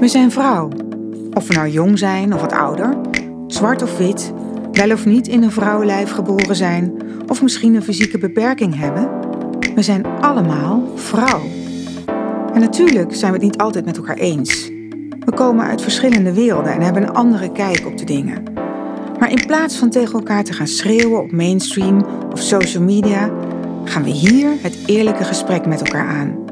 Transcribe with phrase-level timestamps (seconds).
[0.00, 0.68] We zijn vrouw.
[1.34, 2.96] Of we nou jong zijn of wat ouder,
[3.46, 4.32] zwart of wit,
[4.72, 6.92] wel of niet in een vrouwenlijf geboren zijn
[7.26, 9.10] of misschien een fysieke beperking hebben.
[9.74, 11.40] We zijn allemaal vrouw.
[12.54, 14.68] En natuurlijk zijn we het niet altijd met elkaar eens.
[15.24, 18.42] We komen uit verschillende werelden en hebben een andere kijk op de dingen.
[19.18, 23.30] Maar in plaats van tegen elkaar te gaan schreeuwen op mainstream of social media,
[23.84, 26.44] gaan we hier het eerlijke gesprek met elkaar aan.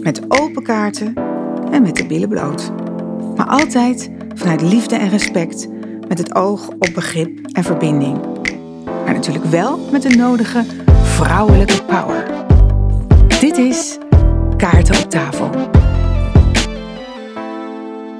[0.00, 1.23] Met open kaarten
[1.74, 2.70] en met de billen bloot.
[3.36, 5.68] Maar altijd vanuit liefde en respect,
[6.08, 8.20] met het oog op begrip en verbinding.
[8.84, 10.64] Maar natuurlijk wel met de nodige
[11.02, 12.44] vrouwelijke power.
[13.40, 13.98] Dit is
[14.56, 15.50] Kaarten op tafel.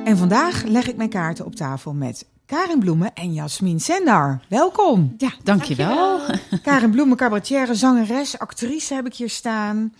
[0.04, 4.40] En vandaag leg ik mijn kaarten op tafel met Karin Bloemen en Jasmin Sendar.
[4.48, 5.14] Welkom.
[5.18, 6.20] Ja, dankjewel.
[6.62, 9.92] Karin Bloemen, cabaretière, zangeres, actrice heb ik hier staan.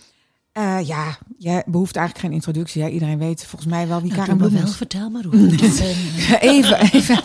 [0.57, 2.81] Uh, ja, je behoeft eigenlijk geen introductie.
[2.81, 2.89] Hè?
[2.89, 4.63] Iedereen weet volgens mij wel wie nou, Karin Bloemen is.
[4.63, 5.49] Wel, vertel maar hoe.
[6.39, 7.21] even, even,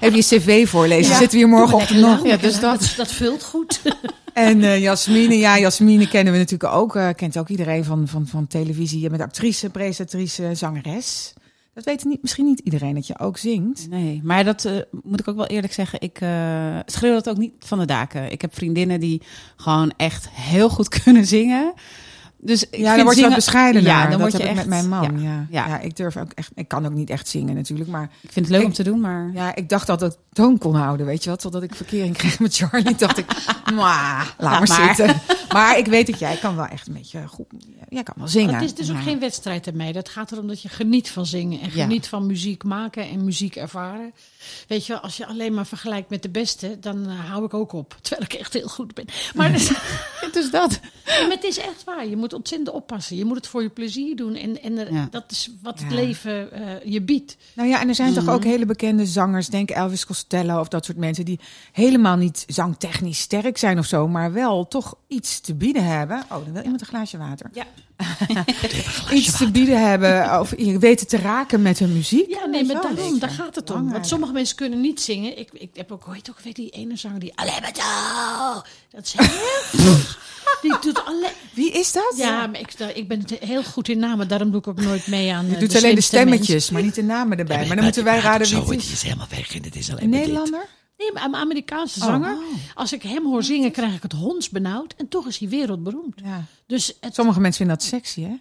[0.00, 1.12] even je cv voorlezen.
[1.12, 1.18] Ja.
[1.18, 2.26] Zitten we hier morgenochtend nog?
[2.26, 3.80] Ja, dus dat, dat vult goed.
[4.32, 6.96] En uh, Jasmine, ja, Jasmine kennen we natuurlijk ook.
[6.96, 9.00] Uh, kent ook iedereen van, van, van televisie.
[9.00, 11.32] Je bent actrice, presentatrice, zangeres.
[11.74, 13.88] Dat weet niet, misschien niet iedereen dat je ook zingt.
[13.88, 14.72] Nee, maar dat uh,
[15.02, 16.00] moet ik ook wel eerlijk zeggen.
[16.00, 18.32] Ik uh, schreeuw dat ook niet van de daken.
[18.32, 19.22] Ik heb vriendinnen die
[19.56, 21.72] gewoon echt heel goed kunnen zingen.
[22.44, 23.82] Dus ik ja, dan word je wat bescheiden.
[23.82, 25.20] Ja, dan dat word je heb echt, ik met mijn man.
[25.20, 25.66] Ja, ja.
[25.66, 25.78] ja.
[25.80, 26.50] ik durf ook echt.
[26.54, 28.82] Ik kan ook niet echt zingen natuurlijk, maar ik vind het leuk ik, om te
[28.82, 29.00] doen.
[29.00, 31.40] Maar ja, ik dacht dat ik toon kon houden, weet je wat?
[31.40, 33.26] Totdat ik verkering kreeg met Charlie, dacht ik,
[33.74, 35.20] laat maar, maar zitten.
[35.52, 37.46] Maar ik weet dat jij kan wel echt een beetje goed.
[37.88, 38.54] Jij kan wel zingen.
[38.54, 39.02] Het is dus ook maar.
[39.02, 39.92] geen wedstrijd ermee.
[39.92, 43.56] Dat gaat erom dat je geniet van zingen en geniet van muziek maken en muziek
[43.56, 44.12] ervaren.
[44.68, 47.72] Weet je, als je alleen maar vergelijkt met de beste, dan uh, hou ik ook
[47.72, 47.96] op.
[48.02, 49.04] Terwijl ik echt heel goed ben.
[49.34, 49.72] Maar dus,
[50.32, 50.80] dus dat.
[51.06, 52.06] Ja, maar het is echt waar.
[52.06, 53.16] Je moet ontzettend oppassen.
[53.16, 54.34] Je moet het voor je plezier doen.
[54.34, 55.08] En, en er, Ja.
[55.10, 57.36] dat is wat het leven uh, je biedt.
[57.54, 60.84] Nou ja, en er zijn toch ook hele bekende zangers, denk Elvis Costello of dat
[60.84, 61.40] soort mensen, die
[61.72, 66.22] helemaal niet zangtechnisch sterk zijn of zo, maar wel toch iets te bieden hebben.
[66.22, 67.50] Oh, dan wil iemand een glaasje water.
[67.52, 67.64] Ja.
[69.12, 72.30] Iets te bieden hebben, of je weten te raken met hun muziek.
[72.30, 73.90] Ja, nee, maar daarom, daar gaat het om.
[73.92, 75.38] Want sommige mensen kunnen niet zingen.
[75.38, 77.72] Ik, ik heb ook, heet ook, weet die ene zanger die alleen maar.
[78.90, 79.96] Dat is heel
[80.62, 81.30] Die doet alleen.
[81.54, 82.14] Wie is dat?
[82.16, 85.32] Ja, maar ik, ik ben heel goed in namen, daarom doe ik ook nooit mee
[85.32, 85.46] aan.
[85.46, 87.66] Je eh, doet de alleen de stemmetjes, maar niet de namen erbij.
[87.66, 88.92] Maar dan moeten wij raden wie Zo, het het is.
[88.92, 90.28] is helemaal weg en het is alleen Een maar dit.
[90.28, 90.66] Nederlander?
[91.02, 92.06] Nee, maar een Amerikaanse Oh.
[92.06, 92.36] zanger.
[92.74, 94.94] Als ik hem hoor zingen, krijg ik het hondsbenauwd.
[94.96, 96.20] En toch is hij wereldberoemd.
[96.24, 96.44] Ja.
[96.66, 98.34] Dus het, Sommige mensen vinden dat sexy, hè?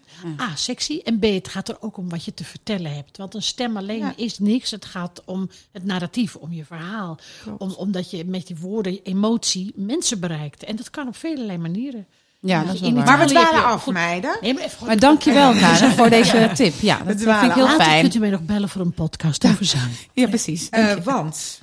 [0.44, 1.02] A, sexy.
[1.04, 3.18] En B, het gaat er ook om wat je te vertellen hebt.
[3.18, 4.14] Want een stem alleen Ja.
[4.16, 4.72] is niks.
[4.72, 7.18] Het gaat om het narratief, om je verhaal.
[7.58, 10.64] Om, omdat je met die woorden, emotie, mensen bereikt.
[10.64, 12.06] En dat kan op vele manieren.
[12.40, 13.94] Ja, dat is wel Maar we dwalen af, goed.
[13.94, 14.38] meiden.
[14.42, 16.74] Nee, maar Maar dankjewel, Karen, voor deze tip.
[16.82, 18.02] Ja, dat dwalen vind ik heel Later fijn.
[18.02, 19.92] kunt u mij nog bellen voor een podcast over zang.
[20.14, 20.70] Ja, precies.
[20.70, 21.62] Eh, want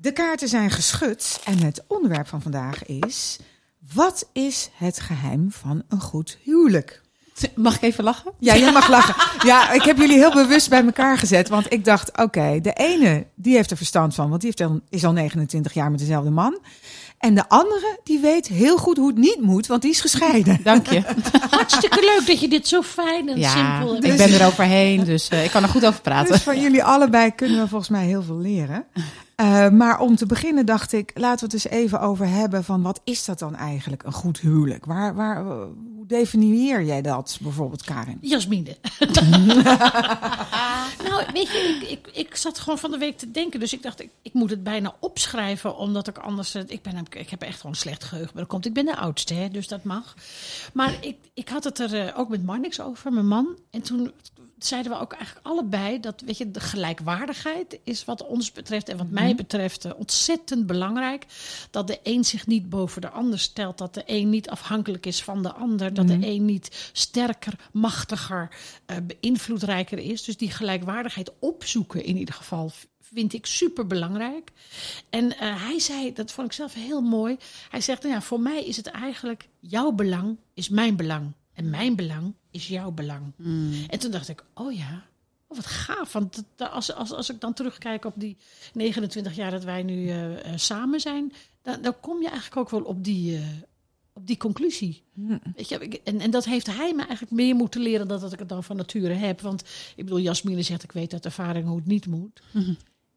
[0.00, 3.38] de kaarten zijn geschud en het onderwerp van vandaag is...
[3.94, 7.00] Wat is het geheim van een goed huwelijk?
[7.54, 8.32] Mag ik even lachen?
[8.38, 9.14] Ja, je mag lachen.
[9.48, 11.48] Ja, ik heb jullie heel bewust bij elkaar gezet.
[11.48, 14.28] Want ik dacht, oké, de ene die heeft er verstand van.
[14.28, 16.58] Want die heeft al, is al 29 jaar met dezelfde man.
[17.18, 19.66] En de andere, die weet heel goed hoe het niet moet.
[19.66, 20.60] Want die is gescheiden.
[20.62, 21.02] Dank je.
[21.50, 24.04] Hartstikke leuk dat je dit zo fijn en Ja, simpel hebt.
[24.04, 26.32] ik ben er overheen, dus eh, ik kan er goed over praten.
[26.32, 28.86] Dus van jullie allebei kunnen we volgens mij heel veel leren.
[29.40, 32.82] Eh, maar om te beginnen dacht ik, laten we het eens even over hebben van
[32.82, 34.84] wat is dat dan eigenlijk, een goed huwelijk?
[34.84, 35.46] Waar, waar, eh,
[35.96, 38.18] hoe definieer jij dat bijvoorbeeld, Karin?
[38.20, 38.76] Jasmine.
[41.08, 43.60] nou, weet je, ik, ik, ik zat gewoon van de week te denken.
[43.60, 45.76] Dus ik dacht, ik, ik moet het bijna opschrijven.
[45.76, 46.52] Omdat ik anders...
[46.52, 48.30] het- Ik, ben, ik heb echt gewoon slecht geheugen.
[48.34, 50.14] Maar dat komt, ik ben de oudste, hè, dus dat mag.
[50.72, 53.46] Maar ik, ik had het er eh, ook met Marnix over, mijn man.
[53.70, 54.12] En toen
[54.66, 58.96] zeiden we ook eigenlijk allebei dat weet je, de gelijkwaardigheid is wat ons betreft en
[58.96, 61.26] wat mij betreft eh, ontzettend belangrijk.
[61.70, 65.22] Dat de een zich niet boven de ander stelt, dat de een niet afhankelijk is
[65.22, 68.48] van de ander, dat de een niet sterker, machtiger,
[68.86, 70.24] eh, beïnvloedrijker is.
[70.24, 72.72] Dus die gelijkwaardigheid opzoeken in ieder geval
[73.12, 74.52] vind ik super belangrijk.
[75.10, 77.36] En eh, hij zei, dat vond ik zelf heel mooi.
[77.68, 81.32] Hij zegt, nou ja, voor mij is het eigenlijk jouw belang is mijn belang.
[81.54, 83.32] En mijn belang is jouw belang.
[83.88, 85.04] En toen dacht ik, oh ja,
[85.46, 86.12] oh, wat gaaf.
[86.12, 88.36] Want als, als, als ik dan terugkijk op die
[88.72, 91.32] 29 jaar dat wij nu eh, eh, samen zijn,
[91.62, 93.42] dan, dan kom je eigenlijk ook wel op die, eh,
[94.12, 95.02] op die conclusie.
[95.56, 98.38] Weet je, en, en dat heeft hij me eigenlijk meer moeten leren dan dat ik
[98.38, 99.40] het dan van nature heb.
[99.40, 99.62] Want
[99.96, 102.42] ik bedoel, Jasmine zegt, ik weet uit ervaring hoe het niet moet.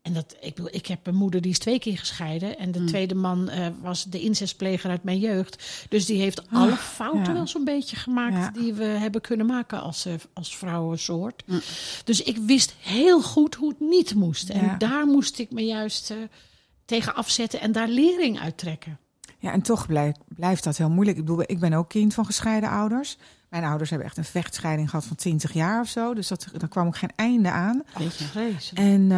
[0.04, 2.58] En dat, ik, bedoel, ik heb een moeder die is twee keer gescheiden.
[2.58, 2.86] En de Mm.
[2.88, 5.64] tweede man eh, was de incestpleger uit mijn jeugd.
[5.90, 7.34] Dus die heeft alle fouten Ah, ja.
[7.34, 8.62] wel zo'n beetje gemaakt Ja.
[8.62, 11.44] die we hebben kunnen maken als, eh, als vrouwensoort.
[11.46, 11.62] Mm.
[12.04, 14.50] Dus ik wist heel goed hoe het niet moest.
[14.50, 16.18] En daar moest ik me juist eh,
[16.86, 18.98] tegen afzetten en daar lering uit trekken.
[19.40, 21.18] Ja, en toch blijft, blijft dat heel moeilijk.
[21.18, 23.18] Ik bedoel, ik ben ook kind van gescheiden ouders.
[23.50, 26.14] Mijn ouders hebben echt een vechtscheiding gehad van 20 jaar of zo.
[26.14, 27.84] Dus dat, daar kwam ook geen einde aan.
[27.98, 28.76] Weet je.
[28.76, 29.12] En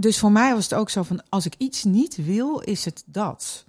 [0.00, 3.02] dus voor mij was het ook zo van, als ik iets niet wil, is het
[3.06, 3.64] dat.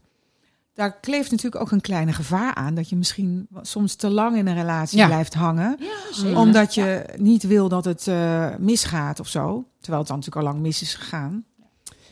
[0.73, 2.75] Daar kleeft natuurlijk ook een kleine gevaar aan.
[2.75, 5.05] Dat je misschien soms te lang in een relatie Ja.
[5.07, 5.77] blijft hangen.
[6.23, 6.37] Ja.
[6.39, 9.65] Omdat je niet wil dat het eh, misgaat of zo.
[9.79, 11.45] Terwijl het dan natuurlijk al lang mis is gegaan.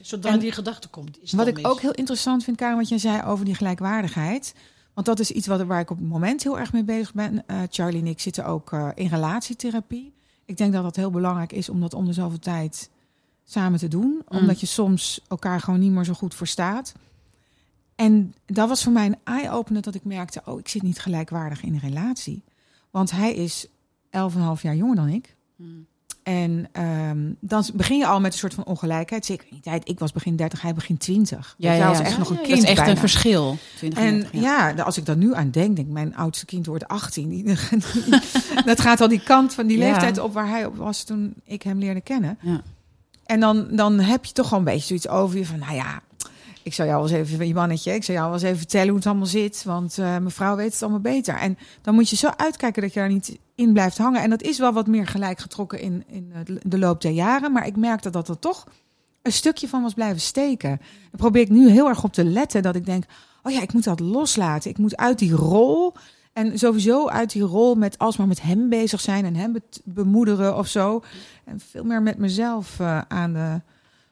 [0.01, 1.65] Zodra En die gedachte komt, is het Wat ik mis.
[1.65, 4.53] ook heel interessant vind, Karen, wat jij zei over die gelijkwaardigheid.
[4.93, 7.43] Want dat is iets wat, waar ik op het moment heel erg mee bezig ben.
[7.47, 10.13] Eh, Charlie en ik zitten ook eh, in relatietherapie.
[10.45, 12.89] Ik denk dat dat heel belangrijk is om dat om de zoveel tijd
[13.51, 14.21] samen te doen.
[14.29, 14.39] Mm.
[14.39, 16.93] Omdat je soms elkaar gewoon niet meer zo goed verstaat.
[17.95, 20.41] En dat was voor mij een eye-opener dat ik merkte...
[20.45, 22.43] oh, ik zit niet gelijkwaardig in een relatie.
[22.91, 23.71] Want hij is 11,5
[24.61, 25.35] jaar jonger dan ik.
[25.55, 25.85] Mm.
[26.23, 29.25] En ehm, dan begin je al met een soort van ongelijkheid.
[29.25, 29.89] Zeker in die tijd.
[29.89, 31.55] Ik was begin 30, hij begin 20.
[31.57, 32.91] Ja, Ja, ja, was echt nog een kind Dat is echt bijna.
[32.91, 33.57] een verschil.
[33.77, 34.71] 20 En 30, ja.
[34.73, 37.29] als ik daar nu aan denk, denk mijn oudste kind wordt 18.
[37.29, 37.43] Die-
[38.65, 41.61] dat gaat al die kant van die leeftijd op waar hij op was toen ik
[41.61, 42.37] hem leerde kennen.
[42.41, 42.61] Ja.
[43.29, 46.01] En dan, dan heb je toch wel een beetje zoiets over je van, nou ja,
[46.63, 48.87] ik zou jou wel eens even, je mannetje, ik zou jou wel eens even vertellen
[48.87, 51.35] hoe het allemaal zit, want eh mevrouw weet het allemaal beter.
[51.35, 54.21] En dan moet je zo uitkijken dat je daar niet in blijft hangen.
[54.21, 56.33] En dat is wel wat meer gelijk getrokken in, in
[56.63, 58.67] de loop der jaren, maar ik merkte dat er toch
[59.21, 60.77] een stukje van was blijven steken.
[60.79, 63.03] Daar probeer ik nu heel erg op te letten, dat ik denk,
[63.43, 64.69] oh ja, ik moet dat loslaten.
[64.69, 65.93] Ik moet uit die rol
[66.39, 70.67] en sowieso uit die rol met alsmaar met hem bezig zijn en hem bemoederen of
[70.67, 71.03] zo.
[71.45, 73.61] En veel meer met mezelf eh, aan de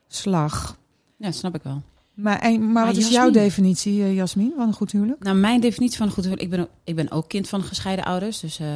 [0.07, 0.77] slag.
[1.17, 1.81] ja, snap ik wel.
[2.13, 5.23] Maar, en, maar wat is jouw definitie, eh, Jasmin, van een goed huwelijk?
[5.23, 6.45] Nou, mijn definitie van een goed huwelijk...
[6.45, 8.39] Ik ben, ook- ik ben ook kind van gescheiden ouders.
[8.39, 8.67] Dus eh,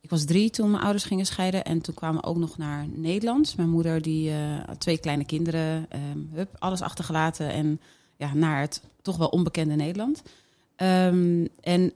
[0.00, 1.64] ik was drie toen mijn ouders gingen scheiden.
[1.64, 3.56] En toen kwamen we ook nog naar Nederland.
[3.56, 4.32] Mijn moeder die
[4.66, 5.86] had twee kleine kinderen.
[5.88, 7.52] ehm, hup, alles achtergelaten.
[7.52, 7.80] En
[8.16, 10.22] ja, naar het toch wel onbekende Nederland.
[10.76, 11.92] Ehm, en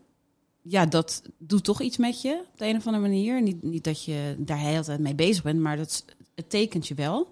[0.62, 3.42] ja, dat doet toch iets met je op de een of andere manier.
[3.42, 6.04] Niet, niet dat je daar de hele tijd mee bezig bent, maar dat,
[6.34, 7.30] het tekent je wel.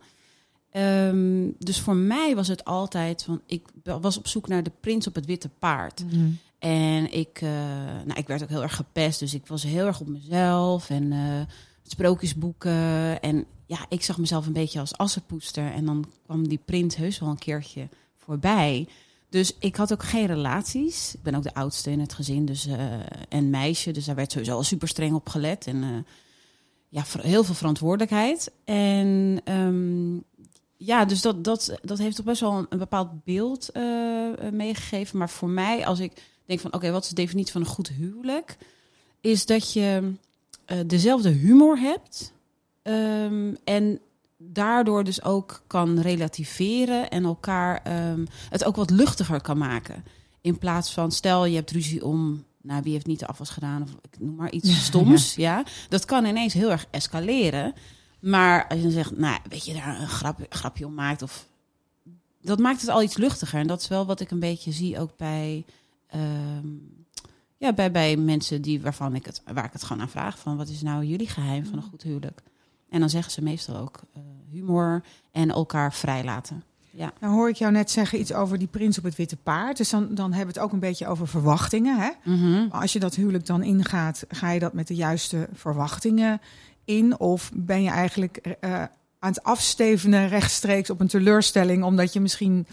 [0.71, 5.07] Ehm, dus voor mij was het altijd van, ik was op zoek naar de prins
[5.07, 6.05] op het witte paard.
[6.59, 7.51] En ik, eh,
[8.05, 11.13] nou, ik werd ook heel erg gepest, dus ik was heel erg op mezelf en
[11.13, 11.41] eh,
[11.83, 13.21] sprookjesboeken.
[13.21, 15.73] En ja, ik zag mezelf een beetje als assenpoester.
[15.73, 18.89] En dan kwam die prins heus wel een keertje voorbij.
[19.31, 21.15] Dus ik had ook geen relaties.
[21.15, 24.33] Ik ben ook de oudste in het gezin, dus eh en meisje, dus daar werd
[24.33, 25.89] sowieso al super streng op gelet en eh,
[26.89, 28.53] ja, heel veel verantwoordelijkheid.
[28.65, 30.15] En ehm,
[30.77, 33.83] ja, dus dat, dat, dat heeft toch best wel een, bepaald beeld eh,
[34.53, 35.19] meegegeven.
[35.19, 36.13] Maar voor mij, als ik
[36.47, 38.57] denk van, oké, wat is de definitie van een goed huwelijk?
[39.21, 40.13] Is dat je
[40.87, 42.33] dezelfde humor hebt
[42.83, 44.01] ehm, en
[44.43, 50.05] daardoor dus ook kan relativeren en elkaar ehm, het ook wat luchtiger kan maken.
[50.41, 53.83] In plaats van, stel je hebt ruzie om, nou wie heeft niet de afwas gedaan
[53.83, 55.65] of ik noem maar iets Ja, stoms, ja.
[55.89, 57.75] Dat kan ineens heel erg escaleren.
[58.21, 61.47] Maar als je dan zegt, nou weet je daar een grap, grapje om maakt of
[62.43, 63.61] dat maakt het al iets luchtiger.
[63.61, 65.65] En dat is wel wat ik een beetje zie ook bij,
[66.07, 66.67] ehm,
[67.57, 70.57] ja, bij, bij mensen die, waarvan ik het, waar ik het gewoon aan vraag van
[70.57, 72.43] wat is nou jullie geheim van een goed huwelijk?
[72.91, 76.63] En dan zeggen ze meestal ook eh, humor en elkaar vrijlaten.
[76.91, 77.13] Ja.
[77.21, 79.77] Nou hoor ik jou net zeggen iets over die prins op het witte paard.
[79.77, 81.99] Dus dan, dan hebben we het ook een beetje over verwachtingen.
[81.99, 82.11] Hè?
[82.25, 82.71] Mhm.
[82.71, 86.41] Als je dat huwelijk dan ingaat, ga je dat met de juiste verwachtingen
[86.85, 87.19] in?
[87.19, 88.83] Of ben je eigenlijk eh,
[89.19, 92.67] aan het afstevenen rechtstreeks op een teleurstelling, omdat je misschien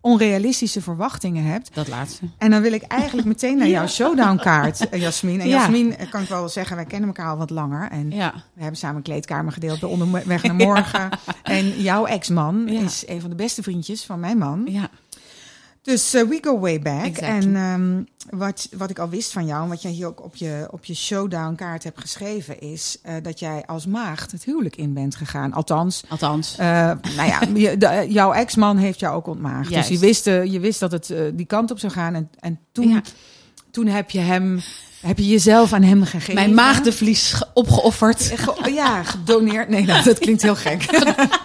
[0.00, 1.70] onrealistische verwachtingen hebt?
[1.74, 2.24] Dat laatste.
[2.38, 5.40] En dan wil ik eigenlijk meteen naar jouw showdown-kaart, eh, Jasmin.
[5.40, 5.58] En Ja.
[5.58, 7.90] Jasmin, eh, kan ik wel zeggen, wij kennen elkaar al wat langer.
[7.90, 8.32] En Ja.
[8.54, 11.08] we hebben samen een kleedkamer gedeeld bij Onderweg naar Morgen.
[11.42, 14.62] En jouw ex-man is een van de beste vriendjes van mijn man.
[14.68, 14.88] Ja.
[15.82, 17.04] Dus eh, we go way back.
[17.04, 17.26] Exactly.
[17.54, 18.02] En ehm,
[18.38, 20.84] wat, wat ik al wist van jou, en wat jij hier ook op je, op
[20.84, 25.52] je showdown-kaart hebt geschreven, is eh, dat jij als maagd het huwelijk in bent gegaan.
[25.52, 26.56] Althans, Althans.
[26.58, 26.66] eh,
[27.16, 29.70] nou ja, je- de- jouw ex-man heeft jou ook ontmaagd.
[29.70, 29.88] Juist.
[29.88, 32.14] Dus je wist, je wist dat het die kant op zou gaan.
[32.14, 33.02] En, en toen, Ja.
[33.70, 34.60] toen heb je hem,
[35.00, 36.34] heb je jezelf aan hem gegeven.
[36.34, 39.68] Mijn maagdenvlies ge- opgeofferd Ge- ja, gedoneerd.
[39.68, 40.82] Nee, nou, dat klinkt heel gek.
[40.82, 40.90] Ik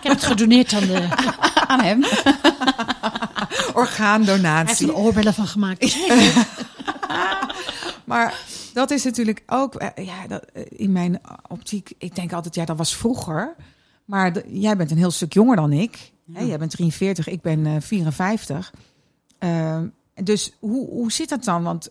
[0.01, 0.93] heb het gedoneerd aan de...
[0.93, 2.03] Hij aan hem.
[2.03, 4.87] heeft Orgaandonatie.
[4.87, 5.95] er oorbellen van gemaakt.
[8.05, 8.39] Maar
[8.73, 12.65] dat is natuurlijk ook, eh, ja, dat, eh, in mijn optiek, ik denk altijd, ja,
[12.65, 13.55] dat was vroeger.
[14.05, 16.11] Maar jij bent een heel stuk jonger dan ik.
[16.33, 16.43] Hè?
[16.43, 18.73] Jij bent 43, ik ben eh 54.
[19.39, 19.87] Ehm,
[20.23, 21.63] dus hoe, hoe zit dat dan?
[21.63, 21.89] Want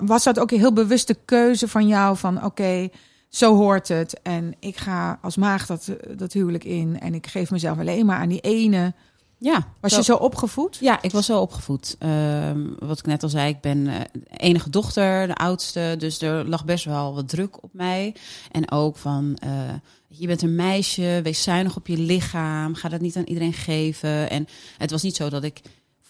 [0.00, 2.16] was dat ook een heel bewuste keuze van jou?
[2.16, 2.88] Van oké,
[3.28, 4.20] zo hoort het.
[4.22, 7.00] En ik ga als maag dat, dat huwelijk in.
[7.00, 8.94] En ik geef mezelf alleen maar aan die ene.
[9.38, 10.76] Ja, Was je zo opgevoed?
[10.80, 11.96] Ja, ik was zo opgevoed.
[11.98, 14.00] Ehm, wat ik net al zei, ik ben eh,
[14.36, 15.94] enige dochter, de oudste.
[15.98, 18.14] Dus er lag best wel wat druk op mij.
[18.50, 19.50] En ook van, eh,
[20.08, 22.74] je bent een meisje, wees zuinig op je lichaam.
[22.74, 24.30] Ga dat niet aan iedereen geven.
[24.30, 24.46] En
[24.78, 25.60] het was niet zo dat ik,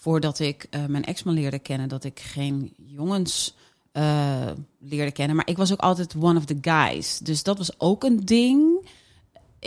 [0.07, 1.89] voordat ik eh, mijn ex-man leerde kennen...
[1.89, 3.55] dat ik geen jongens
[3.91, 5.35] eh, leerde kennen.
[5.35, 7.19] Maar ik was ook altijd one of the guys.
[7.19, 8.89] Dus dat was ook een ding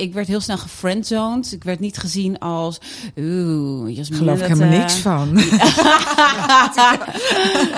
[0.00, 1.52] ik werd heel snel gefriendzoned.
[1.52, 2.78] Ik werd niet gezien als...
[3.19, 5.35] Oeh, Jasmine, Geloof ik helemaal eh, niks van.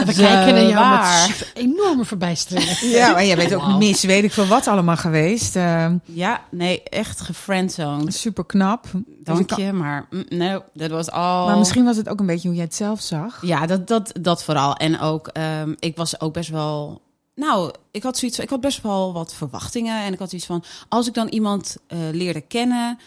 [0.07, 1.29] We kijken naar jou waar.
[1.29, 2.79] met enorme verbijstering.
[2.81, 5.57] ja, maar jij bent ook mis, weet ik veel wat allemaal geweest.
[5.57, 8.15] Ehm, Ja, nee, echt gefriendzoned.
[8.15, 8.87] super knap.
[9.25, 11.47] Dank je, maar mm, no, dat was al...
[11.47, 13.39] Maar misschien was het ook een beetje hoe jij het zelf zag.
[13.43, 14.75] Ja, dat, dat, dat vooral.
[14.75, 17.01] En ook, ehm, ik was ook best wel...
[17.35, 20.03] Nou, ik had zoiets, ik had best wel wat verwachtingen.
[20.05, 22.99] En ik had zoiets van, als ik dan iemand eh, leerde kennen...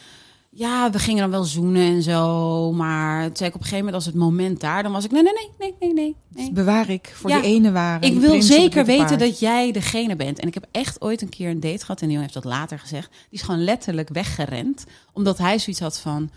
[0.57, 2.71] Ja, we gingen dan wel zoenen en zo.
[2.71, 4.83] Maar toen zei ik op een gegeven moment, als het moment daar...
[4.83, 6.15] dan was ik, nee, nee, nee, nee, nee, nee.
[6.29, 6.51] nee.
[6.51, 8.09] Bewaar ik voor Ja, die ene waren.
[8.09, 9.19] Ik wil zeker weten paard.
[9.19, 10.39] dat jij degene bent.
[10.39, 12.01] En ik heb echt ooit een keer een date gehad.
[12.01, 13.09] En die heeft dat later gezegd.
[13.09, 14.83] Die is gewoon letterlijk weggerend.
[15.13, 16.29] Omdat hij zoiets had van...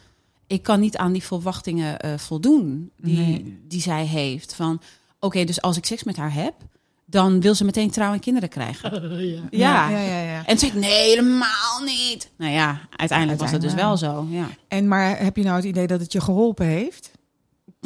[0.46, 3.58] Ik kan niet aan die verwachtingen eh, voldoen die, Nee.
[3.68, 4.54] die zij heeft.
[4.54, 4.80] Van,
[5.20, 6.54] oké, dus als ik seks met haar heb...
[7.10, 8.90] dan wil ze meteen trouw en kinderen krijgen.
[9.26, 9.40] ja.
[9.50, 9.88] Ja.
[9.88, 10.36] ja, ja, ja.
[10.38, 12.30] En toen zei ik, nee, helemaal niet.
[12.36, 14.26] Nou ja, uiteindelijk was het dus wel zo.
[14.30, 14.48] Ja.
[14.68, 17.10] En maar heb je nou het idee dat het je geholpen heeft?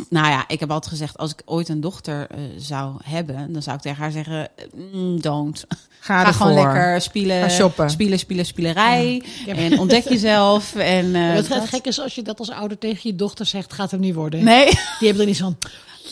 [0.08, 1.18] Nou ja, ik heb altijd gezegd...
[1.18, 3.52] als ik ooit een dochter eh, zou hebben...
[3.52, 4.48] dan zou ik tegen haar zeggen...
[4.92, 5.64] mm, don't.
[6.00, 7.90] Ga, Ga gewoon lekker spelen, Ga shoppen.
[7.90, 9.22] spelen, spelen, spielerij.
[9.46, 9.54] Ja.
[9.54, 10.74] En ontdek jezelf.
[10.74, 13.72] En, eh, Het dat- gek is als je dat als ouder tegen je dochter zegt,
[13.72, 14.44] gaat hem niet worden.
[14.44, 14.64] Nee.
[14.64, 15.56] Die hebben er niet van,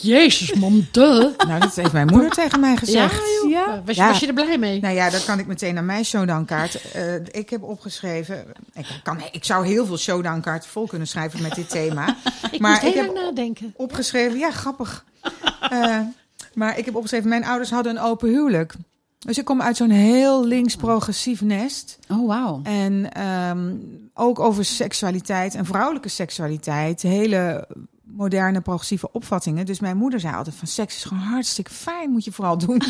[0.01, 1.37] jezus mam, duh.
[1.47, 3.21] Nou, dat heeft mijn moeder tegen mij gezegd.
[3.49, 3.81] Ja.
[3.85, 4.79] Was, je, was je er blij mee?
[4.79, 6.91] Nou ja, dat kan ik meteen naar mijn showdownkaart.
[6.91, 8.45] Eh ik heb opgeschreven.
[8.73, 12.07] Ik, kan, ik zou heel veel showdownkaarten vol kunnen schrijven met dit thema.
[12.51, 13.73] ik maar moest heel ik heb- nadenken.
[13.77, 15.05] Opgeschreven, ja, grappig.
[15.69, 15.99] Eh,
[16.53, 18.73] maar ik heb opgeschreven, mijn ouders hadden een open huwelijk.
[19.19, 21.97] Dus ik kom uit zo'n heel links-progressief nest.
[22.09, 22.59] Oh, wauw.
[22.63, 23.73] En ehm,
[24.13, 27.01] ook over seksualiteit en vrouwelijke seksualiteit.
[27.01, 27.67] Hele
[28.21, 29.65] moderne progressieve opvattingen.
[29.65, 32.09] Dus mijn moeder zei altijd van seks is gewoon hartstikke fijn.
[32.09, 32.81] Moet je vooral doen.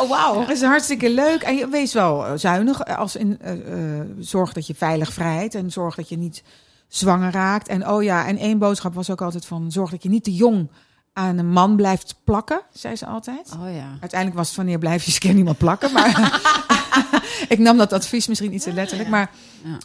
[0.00, 0.40] Oh, wauw.
[0.40, 1.42] Het is hartstikke leuk.
[1.42, 2.84] En je wees wel eh, zuinig.
[2.84, 5.54] Als in, eh, eh, zorg dat je veilig vrijt.
[5.54, 6.42] En zorg dat je niet
[6.88, 7.68] zwanger raakt.
[7.68, 9.72] En oh ja, en één boodschap was ook altijd van...
[9.72, 10.68] zorg dat je niet te jong
[11.12, 13.52] aan een man blijft plakken, zei ze altijd.
[13.60, 13.96] Oh ja.
[14.00, 15.92] Uiteindelijk was het wanneer blijf je keer niemand plakken.
[15.92, 16.40] Maar
[17.48, 19.08] ik nam dat advies misschien niet zo letterlijk.
[19.08, 19.30] Maar,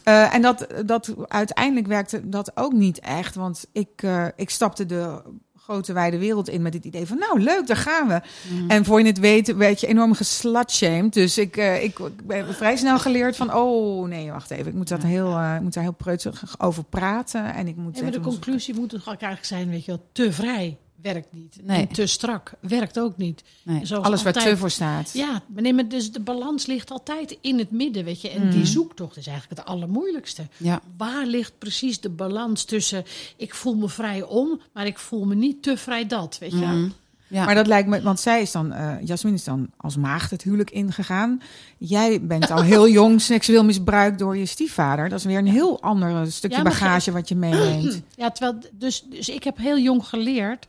[0.03, 3.35] eh, en dat, dat uiteindelijk werkte dat ook niet echt.
[3.35, 5.21] Want ik, eh, ik stapte de
[5.55, 7.17] grote wijde wereld in met het idee van...
[7.17, 8.21] nou, leuk, daar gaan we.
[8.53, 8.69] Mhm.
[8.69, 11.13] En voor je het weet werd je enorm geslutshamed.
[11.13, 13.53] Dus ik, eh, ik, ik ben vrij snel geleerd van...
[13.53, 14.67] oh, nee, wacht even.
[14.67, 17.53] Ik moet, dat heel, ik moet daar heel preutig over praten.
[17.53, 20.77] En ik moet En de conclusie moet toch eigenlijk zijn, weet je wel, te vrij
[21.01, 21.57] werkt niet.
[21.63, 21.81] Nee.
[21.81, 23.43] En te strak werkt ook niet.
[23.63, 23.85] Nee.
[23.85, 25.11] Zoals Alles waar te voor staat.
[25.13, 28.29] Ja, maar nee, maar dus de balans ligt altijd in het midden, weet je.
[28.29, 28.51] En Mhm.
[28.51, 30.47] die zoektocht is eigenlijk het allermoeilijkste.
[30.57, 30.81] Ja.
[30.97, 33.03] Waar ligt precies de balans tussen...
[33.37, 36.57] ik voel me vrij om, maar ik voel me niet te vrij dat, weet je.
[36.57, 36.89] Mhm.
[37.27, 37.45] Ja.
[37.45, 40.41] Maar dat lijkt me, want zij is dan, eh Jasmin is dan als maagd het
[40.43, 41.41] huwelijk ingegaan.
[41.77, 45.09] Jij bent al heel jong seksueel misbruikt door je stiefvader.
[45.09, 48.01] Dat is weer een heel ander stukje Ja, bagage wat je meeneemt.
[48.15, 50.67] Ja, terwijl, dus, dus ik heb heel jong geleerd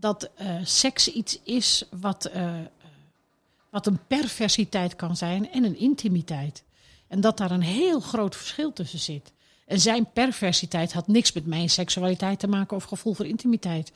[0.00, 2.54] dat eh, seks iets is wat, eh,
[3.70, 6.64] wat een perversiteit kan zijn en een intimiteit.
[7.08, 9.32] En dat daar een heel groot verschil tussen zit.
[9.66, 13.92] En zijn perversiteit had niks met mijn seksualiteit te maken of gevoel voor intimiteit.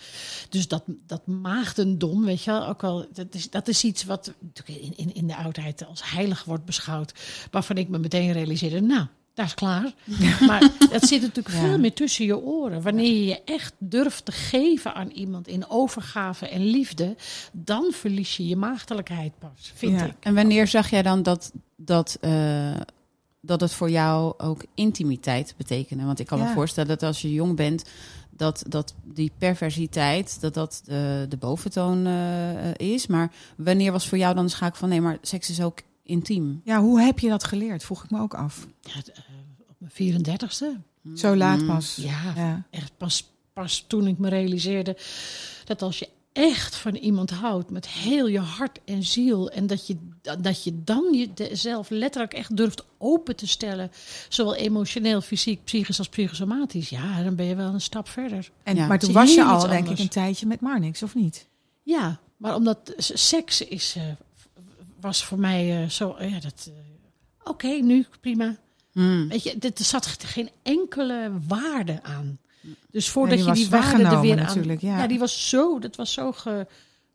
[0.48, 4.32] Dus dat, dat maagdendom, weet je wel, ook al, dat is, dat is iets wat
[4.64, 7.14] in, in, in de oudheid als heilig wordt beschouwd.
[7.50, 9.92] Waarvan ik me meteen realiseerde, nou, daar is klaar.
[10.46, 12.82] Maar dat zit natuurlijk veel meer tussen je oren.
[12.82, 17.16] Wanneer je je echt durft te geven aan iemand in overgave en liefde,
[17.52, 20.14] dan verlies je je maagdelijkheid pas, vind ik.
[20.20, 22.80] En wanneer zag jij dan dat, dat, eh,
[23.40, 26.04] dat het voor jou ook intimiteit betekende?
[26.04, 27.84] Want ik kan me voorstellen dat als je jong bent,
[28.36, 33.06] dat, dat die perversiteit, dat dat de, de boventoon eh, is.
[33.06, 36.60] Maar wanneer was voor jou dan de schakel van nee, maar seks is ook intiem?
[36.64, 37.84] Ja, hoe heb je dat geleerd?
[37.84, 38.66] Vroeg ik me ook af.
[38.80, 39.22] Ja, eh,
[39.68, 40.76] op mijn 34ste.
[41.14, 41.66] Zo laat Mm.
[41.66, 41.96] pas.
[41.96, 42.62] Ja, Ja.
[42.70, 44.96] echt pas, pas toen ik me realiseerde
[45.64, 49.86] dat als je echt van iemand houdt met heel je hart en ziel en dat
[49.86, 49.96] je
[50.40, 53.90] dat je dan jezelf letterlijk echt durft open te stellen.
[54.28, 56.88] Zowel emotioneel, fysiek, psychisch als psychosomatisch.
[56.88, 58.50] Ja, dan ben je wel een stap verder.
[58.62, 58.86] En, Ja.
[58.86, 61.48] Maar toen was je al, denk ik, een tijdje met Marnix, of niet?
[61.82, 64.02] Ja, maar omdat seks is, eh,
[65.02, 66.16] was voor mij eh, zo.
[66.18, 66.70] ja, dat.
[66.70, 68.56] eh, Oké, nu prima.
[68.92, 69.28] Hmm.
[69.28, 72.38] Weet je, er zat geen enkele waarde aan.
[72.90, 74.76] Dus Ja, voordat die je die waarde er weer aan.
[74.80, 75.06] ja.
[75.06, 76.66] die was zo, dat was zo ge,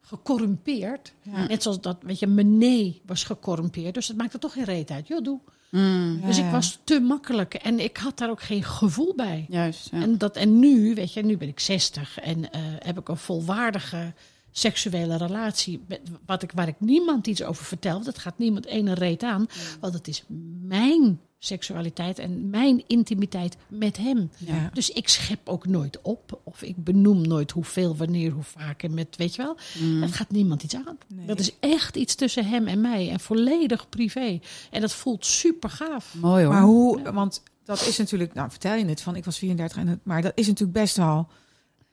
[0.01, 1.13] gecorrumpeerd.
[1.21, 1.47] Ja.
[1.47, 3.93] Net zoals dat, weet je, mijn nee was gecorrumpeerd.
[3.93, 5.07] Dus dat maakte toch geen reet uit.
[5.07, 5.39] Joh, doe.
[5.69, 6.21] Hmm.
[6.25, 9.45] Dus Ja, ik was te makkelijk en ik had daar ook geen gevoel bij.
[9.49, 9.89] Juist.
[9.91, 10.01] Ja.
[10.01, 13.17] En, dat, en nu, weet je, nu ben ik 60 en eh, heb ik een
[13.17, 14.13] volwaardige
[14.57, 15.83] seksuele relatie.
[15.87, 18.03] Met, wat ik, waar ik niemand iets over vertel.
[18.03, 19.47] Dat gaat niemand ene reet aan.
[19.79, 20.23] Want het is
[20.61, 24.29] mijn seksualiteit en mijn intimiteit met hem.
[24.37, 24.69] Ja.
[24.73, 26.39] Dus ik schep ook nooit op.
[26.43, 28.83] Of ik benoem nooit hoeveel, wanneer, hoe vaak.
[28.83, 30.01] En met, weet je wel, Hmm.
[30.01, 30.97] dat gaat niemand iets aan.
[31.07, 31.25] Nee.
[31.25, 33.09] Dat is echt iets tussen hem en mij.
[33.09, 34.39] En volledig privé.
[34.71, 36.15] En dat voelt super gaaf.
[36.15, 36.53] Mooi hoor.
[36.53, 39.87] Maar hoe, want dat is natuurlijk, nou vertel je het van, ik was 34, en
[39.87, 41.27] het, maar dat is natuurlijk best wel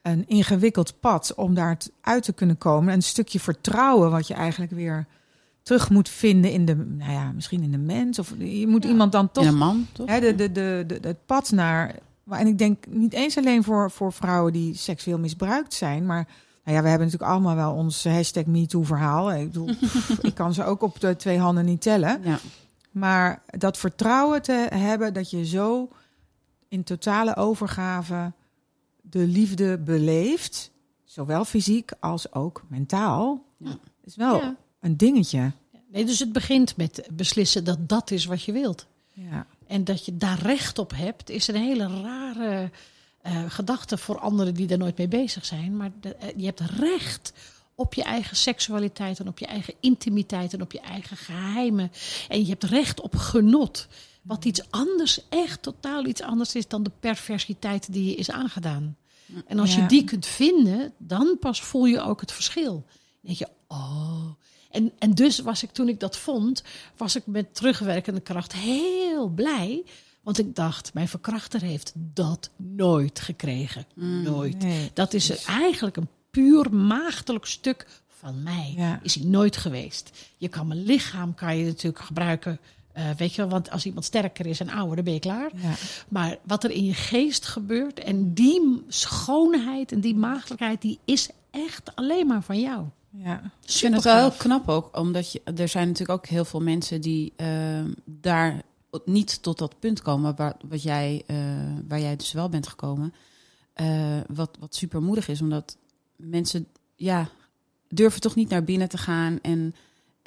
[0.04, 2.94] een ingewikkeld pad om daar uit te kunnen komen.
[2.94, 5.06] Een stukje vertrouwen wat je eigenlijk weer
[5.62, 8.18] terug moet vinden in de, nou ja, misschien in de mens.
[8.18, 8.88] Of je moet Ja.
[8.90, 10.08] iemand dan toch In een man, toch?
[10.08, 11.94] Hè, de, de, de, de, het pad naar.
[12.30, 16.28] En ik denk niet eens alleen voor, voor vrouwen die seksueel misbruikt zijn, maar.
[16.64, 19.32] Nou ja, we hebben natuurlijk allemaal wel ons hashtag MeToo-verhaal.
[19.32, 22.20] Ik bedoel, pff, ik kan ze ook op de twee handen niet tellen.
[22.22, 22.38] Ja.
[22.90, 25.88] Maar dat vertrouwen te hebben dat je zo
[26.68, 28.32] in totale overgave
[29.18, 30.70] de liefde beleeft,
[31.04, 33.78] zowel fysiek als ook mentaal, Ja.
[34.04, 34.56] is wel Ja.
[34.80, 35.52] een dingetje.
[35.90, 38.86] Nee, dus het begint met beslissen dat dat is wat je wilt.
[39.12, 39.46] Ja.
[39.66, 42.70] En dat je daar recht op hebt, is een hele rare
[43.22, 45.76] eh, gedachte voor anderen die daar nooit mee bezig zijn.
[45.76, 47.32] Maar de- eh, je hebt recht
[47.74, 51.92] op je eigen seksualiteit en op je eigen intimiteit en op je eigen geheimen.
[52.28, 53.86] En je hebt recht op genot.
[54.22, 58.96] Wat iets anders, echt totaal iets anders is dan de perversiteit die je is aangedaan.
[59.46, 59.82] En als Ja.
[59.82, 62.72] je die kunt vinden, dan pas voel je ook het verschil.
[62.72, 62.84] Dan
[63.20, 64.24] denk je, oh.
[64.70, 66.62] En, en dus was ik, toen ik dat vond,
[66.96, 69.84] was ik met terugwerkende kracht heel blij.
[70.22, 73.86] Want ik dacht, mijn verkrachter heeft dat nooit gekregen.
[73.94, 74.58] Nooit.
[74.58, 78.74] Nee, Dat is eigenlijk een puur maagdelijk stuk van mij.
[78.76, 79.00] Ja.
[79.02, 80.10] Is hij nooit geweest.
[80.36, 82.60] Je kan mijn lichaam kan je natuurlijk gebruiken.
[82.94, 85.50] Eh, weet je wel, want als iemand sterker is en ouder, dan ben je klaar.
[85.54, 85.74] Ja.
[86.08, 91.28] Maar wat er in je geest gebeurt en die schoonheid en die maagdelijkheid, die is
[91.50, 92.84] echt alleen maar van jou.
[93.10, 93.40] Ja.
[93.62, 96.60] Ik vind het wel heel knap ook, omdat je, er zijn natuurlijk ook heel veel
[96.60, 98.62] mensen die ehm, daar
[99.04, 101.36] niet tot dat punt komen waar, wat jij, eh,
[101.88, 103.14] waar jij dus wel bent gekomen.
[103.72, 105.76] Eh, wat, wat super moedig is, omdat
[106.16, 107.28] mensen ja,
[107.88, 109.38] durven toch niet naar binnen te gaan.
[109.42, 109.74] En,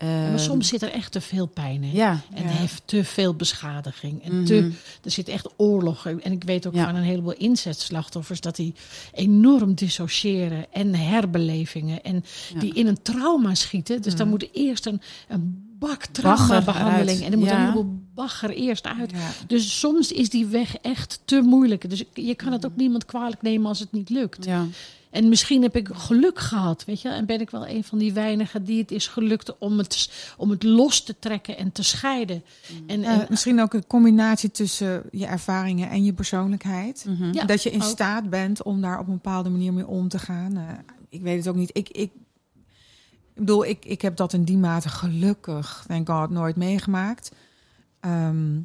[0.01, 1.91] Maar ehm, soms zit er echt te veel pijn in.
[1.91, 2.49] Ja, En Ja.
[2.49, 4.23] heeft te veel beschadiging.
[4.23, 4.45] En Mhm.
[4.45, 4.71] te,
[5.03, 6.05] er zit echt oorlog.
[6.05, 6.86] En ik weet ook Ja.
[6.86, 8.73] van een heleboel inzetslachtoffers dat die
[9.13, 10.65] enorm dissociëren.
[10.73, 12.03] En herbelevingen.
[12.03, 12.60] En Ja.
[12.60, 14.01] die in een trauma schieten.
[14.01, 14.29] Dus dan Mhm.
[14.38, 17.21] moet eerst een, een bak traumabehandeling.
[17.23, 17.55] En dan moet Ja.
[17.55, 19.12] een heleboel bagger eerst uit.
[19.12, 19.29] Ja.
[19.47, 21.89] Dus soms is die weg echt te moeilijk.
[21.89, 24.45] Dus je kan het ook niemand kwalijk nemen als het niet lukt.
[25.09, 27.09] En misschien heb ik geluk gehad, weet je.
[27.09, 30.49] En ben ik wel een van die weinigen die het is gelukt om het, om
[30.49, 32.43] het los te trekken en te scheiden.
[32.87, 37.05] En, Ja, en misschien ook een combinatie tussen je ervaringen en je persoonlijkheid.
[37.07, 37.33] Mhm.
[37.33, 37.89] Ja, dat je in ook.
[37.89, 40.57] staat bent om daar op een bepaalde manier mee om te gaan.
[40.57, 40.63] Eh,
[41.09, 41.69] ik weet het ook niet.
[41.73, 42.11] Ik, ik,
[43.33, 47.31] ik bedoel, ik, ik heb dat in die mate gelukkig, denk God, nooit meegemaakt.
[47.99, 48.59] Ehm,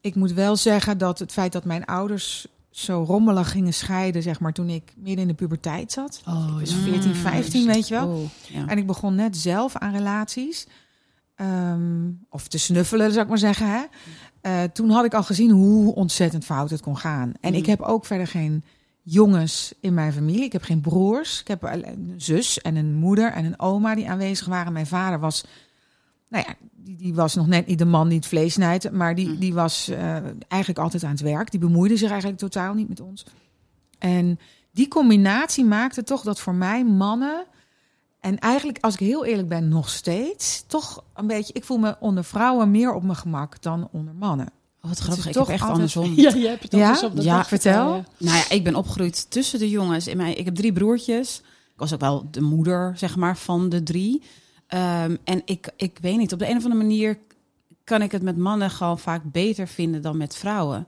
[0.00, 2.46] ik moet wel zeggen dat het feit dat mijn ouders
[2.78, 6.22] zo rommelig gingen scheiden, zeg maar, toen ik midden in de puberteit zat.
[6.28, 6.74] oh, ja.
[6.74, 8.08] 14, 15, weet je wel.
[8.08, 8.66] Oh, ja.
[8.66, 10.66] En ik begon net zelf aan relaties.
[11.34, 13.70] Ehm, of te snuffelen, zou ik maar zeggen.
[13.70, 13.82] Hè?
[14.40, 17.32] Eh, toen had ik al gezien hoe ontzettend fout het kon gaan.
[17.40, 17.58] En Mm.
[17.58, 18.64] ik heb ook verder geen
[19.02, 20.44] jongens in mijn familie.
[20.44, 21.40] Ik heb geen broers.
[21.40, 24.72] Ik heb een zus en een moeder en een oma die aanwezig waren.
[24.72, 25.44] Mijn vader was,
[26.28, 28.90] nou ja, die, die was nog net niet de man die het vlees snijdt.
[28.92, 29.38] Maar die, Mm.
[29.38, 30.14] die was eh,
[30.48, 31.50] eigenlijk altijd aan het werk.
[31.50, 33.26] Die bemoeide zich eigenlijk totaal niet met ons.
[33.98, 34.38] En
[34.70, 37.44] die combinatie maakte toch dat voor mij mannen...
[38.20, 41.52] En eigenlijk, als ik heel eerlijk ben, nog steeds toch een beetje.
[41.52, 44.46] Ik voel me onder vrouwen meer op mijn gemak dan onder mannen.
[44.46, 45.26] Oh, wat is grappig.
[45.26, 46.14] Ik toch heb echt altijd- andersom.
[46.24, 46.88] Ja, je hebt het Ja?
[47.00, 47.44] andersom.
[47.44, 48.04] Vertel.
[48.18, 50.06] Nou ja, ik ben opgegroeid tussen de jongens.
[50.06, 51.38] In mijn, ik heb drie broertjes.
[51.44, 54.22] Ik was ook wel de moeder, zeg maar, van de drie.
[54.66, 57.18] Ehm, en ik, ik weet niet, op de een of andere manier
[57.84, 60.86] kan ik het met mannen gewoon vaak beter vinden dan met vrouwen.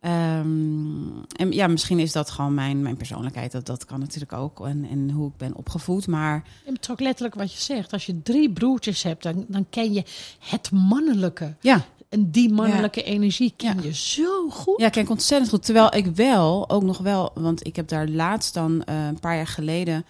[0.00, 3.52] Ehm, en ja, misschien is dat gewoon mijn, mijn persoonlijkheid.
[3.52, 4.66] Dat, dat kan natuurlijk ook.
[4.66, 6.06] En, en hoe ik ben opgevoed.
[6.06, 7.92] Maar Het is ook letterlijk wat je zegt.
[7.92, 10.02] Als je drie broertjes hebt, dan, dan ken je
[10.38, 11.54] het mannelijke.
[11.60, 13.82] ja, En die mannelijke energie ken Ja.
[13.82, 14.80] je zo goed.
[14.80, 15.64] Ja, kijk, ontzettend goed.
[15.64, 19.36] Terwijl ik wel, ook nog wel, want ik heb daar laatst dan eh, een paar
[19.36, 20.04] jaar geleden,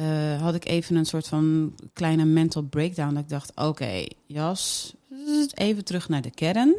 [0.00, 3.14] eh, had ik even een soort van kleine mental breakdown.
[3.14, 4.94] Dat ik dacht, oké, Jas,
[5.54, 6.76] even terug naar de kern.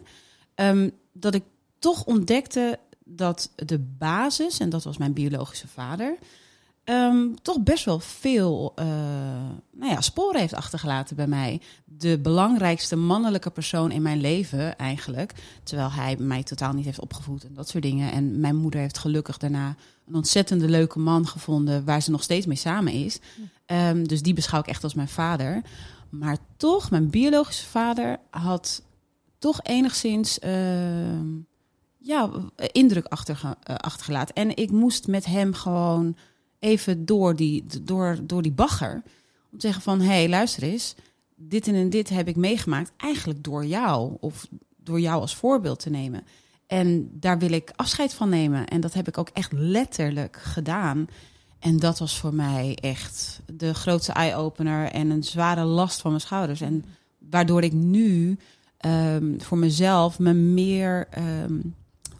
[0.55, 1.43] Ehm, dat ik
[1.79, 6.17] toch ontdekte dat de basis, en dat was mijn biologische vader,
[6.91, 8.85] ehm, toch best wel veel eh,
[9.71, 11.61] nou ja, sporen heeft achtergelaten bij mij.
[11.85, 15.33] De belangrijkste mannelijke persoon in mijn leven eigenlijk.
[15.63, 18.11] Terwijl hij mij totaal niet heeft opgevoed en dat soort dingen.
[18.11, 19.75] En mijn moeder heeft gelukkig daarna
[20.07, 21.85] een ontzettende leuke man gevonden...
[21.85, 23.19] waar ze nog steeds mee samen is.
[23.65, 25.61] Ehm, dus die beschouw ik echt als mijn vader.
[26.09, 28.83] Maar toch, mijn biologische vader had
[29.37, 30.39] toch enigszins...
[30.39, 31.27] ehm,
[31.97, 32.29] ja,
[32.71, 34.35] indruk eh, achtergelaten.
[34.35, 36.15] En ik moest met hem gewoon
[36.61, 38.93] even door die, door, door die bagger.
[39.51, 40.95] Om te zeggen van, hé, hey, luister eens.
[41.35, 42.91] Dit en, dit heb ik meegemaakt.
[42.97, 44.17] Eigenlijk door jou.
[44.19, 44.47] Of
[44.77, 46.23] door jou als voorbeeld te nemen.
[46.67, 48.67] En daar wil ik afscheid van nemen.
[48.67, 51.07] En dat heb ik ook echt letterlijk gedaan.
[51.59, 54.87] En dat was voor mij echt de grootste eye-opener.
[54.87, 56.61] En een zware last van mijn schouders.
[56.61, 56.85] En
[57.29, 58.37] waardoor ik nu
[58.77, 61.07] ehm, voor mezelf me meer...
[61.09, 61.59] ehm,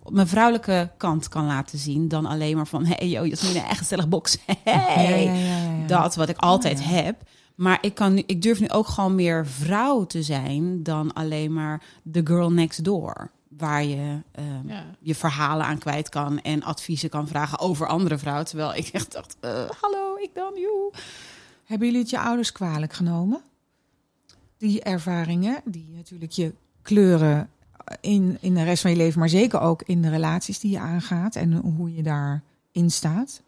[0.03, 3.77] op mijn vrouwelijke kant kan laten zien dan alleen maar van hey yo Jasmine echt
[3.77, 4.39] gezellig boksen.
[4.63, 5.23] Hey.
[5.23, 7.21] Ja, ja, dat wat ik altijd Oh, heb.
[7.55, 11.53] Maar ik kan nu ik durf nu ook gewoon meer vrouw te zijn dan alleen
[11.53, 13.31] maar the girl next door.
[13.57, 14.83] Waar je ehm, Ja.
[14.99, 18.45] je verhalen aan kwijt kan en adviezen kan vragen over andere vrouwen.
[18.45, 20.91] Terwijl ik echt dacht eh, hallo ik dan joe.
[21.65, 23.41] Hebben jullie het je ouders kwalijk genomen?
[24.57, 27.49] Die ervaringen, die natuurlijk je kleuren
[28.01, 30.79] in, in de rest van je leven, maar zeker ook in de relaties die je
[30.79, 33.41] aangaat en hoe je daarin staat.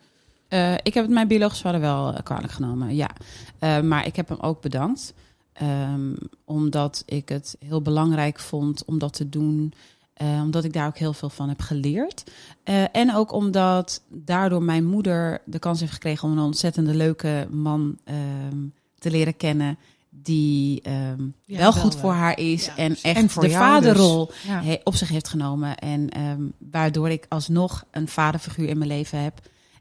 [0.48, 3.10] Eh, ik heb het mijn biologische vader wel eh, kwalijk genomen, ja.
[3.60, 5.14] Eh, maar ik heb hem ook bedankt.
[5.54, 6.14] Ehm,
[6.46, 9.74] omdat ik het heel belangrijk vond om dat te doen.
[10.14, 12.24] Eh, omdat ik daar ook heel veel van heb geleerd.
[12.92, 17.98] En ook omdat daardoor mijn moeder de kans heeft gekregen om een ontzettende leuke man
[18.04, 18.58] ehm,
[19.00, 19.78] te leren kennen.
[20.22, 20.96] Die ehm,
[21.46, 22.02] Ja, wel wel goed wel.
[22.02, 24.36] voor haar is Ja, en echt En voor de vaderrol dus.
[24.48, 24.62] Ja.
[24.64, 25.78] he- op zich heeft genomen.
[25.78, 29.40] En ehm, waardoor ik alsnog een vaderfiguur in mijn leven heb.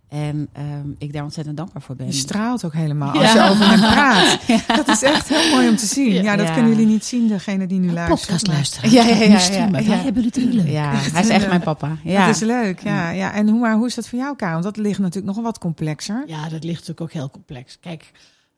[0.08, 2.06] En ehm, ik daar ontzettend dankbaar voor ben.
[2.06, 3.20] Je straalt ook helemaal Ja.
[3.20, 4.38] als je over hem praat.
[4.76, 6.12] Dat is echt heel mooi om te zien.
[6.22, 6.52] Ja, dat Ja.
[6.52, 8.20] kunnen jullie niet zien, degene die nu luistert.
[8.20, 8.90] Podcast luisteren.
[8.90, 9.70] Ja, ja, ja, ja.
[9.70, 10.68] Wij hebben het heel leuk.
[10.68, 11.96] Ja, hij is echt mijn papa.
[12.04, 12.26] Ja.
[12.26, 13.10] Dat is leuk, ja.
[13.10, 13.32] ja.
[13.32, 14.62] En hoe, maar hoe is dat voor jou, Karen?
[14.62, 16.24] Want dat ligt natuurlijk nog wat complexer.
[16.26, 17.78] Ja, dat ligt natuurlijk ook heel complex.
[17.80, 18.10] Kijk,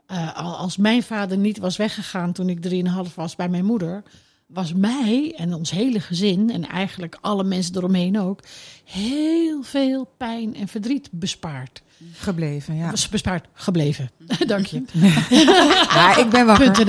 [0.07, 4.03] eh, al- als mijn vader niet was weggegaan toen ik 3,5 was bij mijn moeder,
[4.47, 8.41] was mij en ons hele gezin en eigenlijk alle mensen eromheen ook
[8.85, 11.83] heel veel pijn en verdriet bespaard.
[12.13, 12.91] Gebleven, ja.
[12.91, 14.11] Was bespaard gebleven.
[14.47, 14.83] Dank je.
[15.95, 16.67] Ja, ik ben wakker.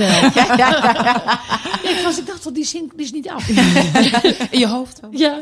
[1.90, 3.48] ik, was, ik dacht al, die zin die is niet af.
[4.50, 5.04] In je hoofd.
[5.04, 5.16] ook.
[5.16, 5.38] Ja.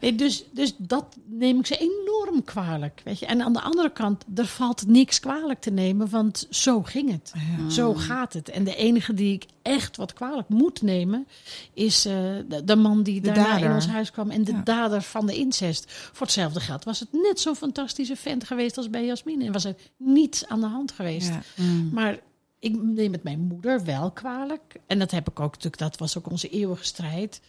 [0.00, 3.00] Nee, dus, dus dat neem ik ze enorm kwalijk.
[3.04, 3.26] Weet je.
[3.26, 7.32] En aan de andere kant, er valt niks kwalijk te nemen, want zo ging het.
[7.68, 8.48] Zo gaat het.
[8.48, 11.26] En de enige die ik echt wat kwalijk moet nemen,
[11.74, 12.12] is eh,
[12.48, 13.66] de, de man die De daarna dader.
[13.68, 14.29] in ons huis kwam.
[14.30, 14.60] En de Ja.
[14.62, 15.84] dader van de incest.
[15.88, 19.44] Voor hetzelfde geld was het net zo'n fantastische vent geweest als bij Jasmine.
[19.44, 21.28] En was er niets aan de hand geweest.
[21.28, 21.64] Ja.
[21.92, 22.18] Maar
[22.58, 24.74] ik neem het mijn moeder wel kwalijk.
[24.86, 27.40] En dat heb ik ook natuurlijk, dat was ook onze eeuwige strijd.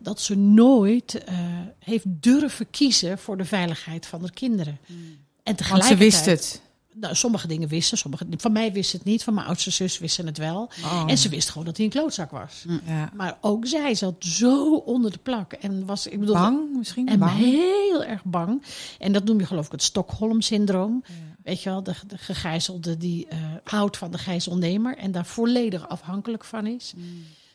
[0.00, 1.36] Dat ze nooit eh,
[1.78, 4.78] heeft durven kiezen voor de veiligheid van de kinderen.
[5.42, 6.60] En Want ze wist het.
[7.00, 10.26] Nou, sommige dingen wisten, sommige, van mij wist het niet, van mijn oudste zus wisten
[10.26, 10.70] het wel.
[10.84, 11.04] Oh.
[11.06, 12.64] En ze wist gewoon dat hij een klootzak was.
[12.86, 13.10] Ja.
[13.14, 15.52] Maar ook zij zat zo onder de plak.
[15.52, 17.08] En was, ik bedoel, Bang misschien?
[17.08, 17.32] en bang.
[17.38, 18.62] heel erg bang.
[18.98, 21.04] En dat noem je geloof ik het Stockholm-syndroom.
[21.42, 25.88] Weet je wel, de, de gegijzelde die eh, houdt van de gijzelnemer en daar volledig
[25.88, 26.94] afhankelijk van is.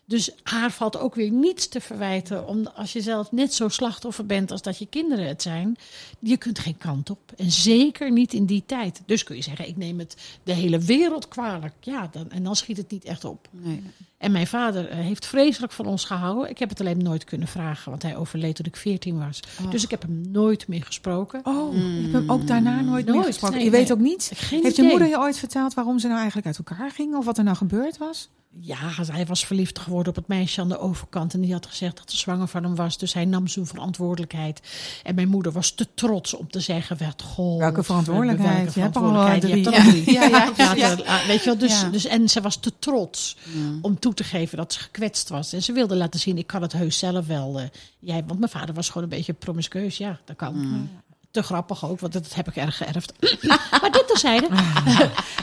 [0.05, 2.47] Dus haar valt ook weer niets te verwijten.
[2.47, 5.75] Om, als je zelf net zo slachtoffer bent als dat je kinderen het zijn.
[6.19, 7.19] Je kunt geen kant op.
[7.37, 9.01] En zeker niet in die tijd.
[9.05, 11.73] Dus kun je zeggen, ik neem het de hele wereld kwalijk.
[11.79, 13.47] Ja, dan, en dan schiet het niet echt op.
[13.51, 13.83] Nee.
[14.17, 16.49] En mijn vader eh, heeft vreselijk van ons gehouden.
[16.49, 19.39] Ik heb het alleen nooit kunnen vragen, want hij overleed toen ik 14 was.
[19.69, 21.41] Dus ik heb hem nooit meer gesproken.
[21.43, 23.55] Oh, je hebt hem ook daarna nooit, meer Nooit, gesproken.
[23.55, 24.31] nee, je weet ook niet.
[24.35, 27.17] Geen Heeft je moeder je ooit verteld waarom ze nou eigenlijk uit elkaar gingen?
[27.17, 28.29] Of wat er nou gebeurd was?
[28.59, 28.77] Ja,
[29.11, 31.33] hij was verliefd geworden op het meisje aan de overkant.
[31.33, 32.97] En die had gezegd dat ze zwanger van hem was.
[32.97, 34.61] Dus hij nam zijn verantwoordelijkheid.
[35.03, 38.55] En mijn moeder was te trots om te zeggen: werd, goh, Welke verantwoordelijkheid?
[38.63, 39.65] welke Je hebt al verantwoordelijkheid?
[39.65, 39.73] Je drie.
[39.73, 40.13] hebt al drie.
[40.13, 40.95] Ja, ja, Laten ja.
[40.95, 43.37] we- la- Weet je wel, dus, dus, en ze was te trots
[43.81, 45.53] om toe te geven dat ze gekwetst was.
[45.53, 47.59] En ze wilde laten zien: ik kan het heus zelf wel.
[47.59, 47.65] eh,
[47.99, 49.97] jij, want mijn vader was gewoon een beetje promiscueus.
[49.97, 50.89] Ja, dat kan.
[51.33, 53.13] Te grappig ook, want dat heb ik erg geërfd.
[53.81, 54.47] maar dit terzijde.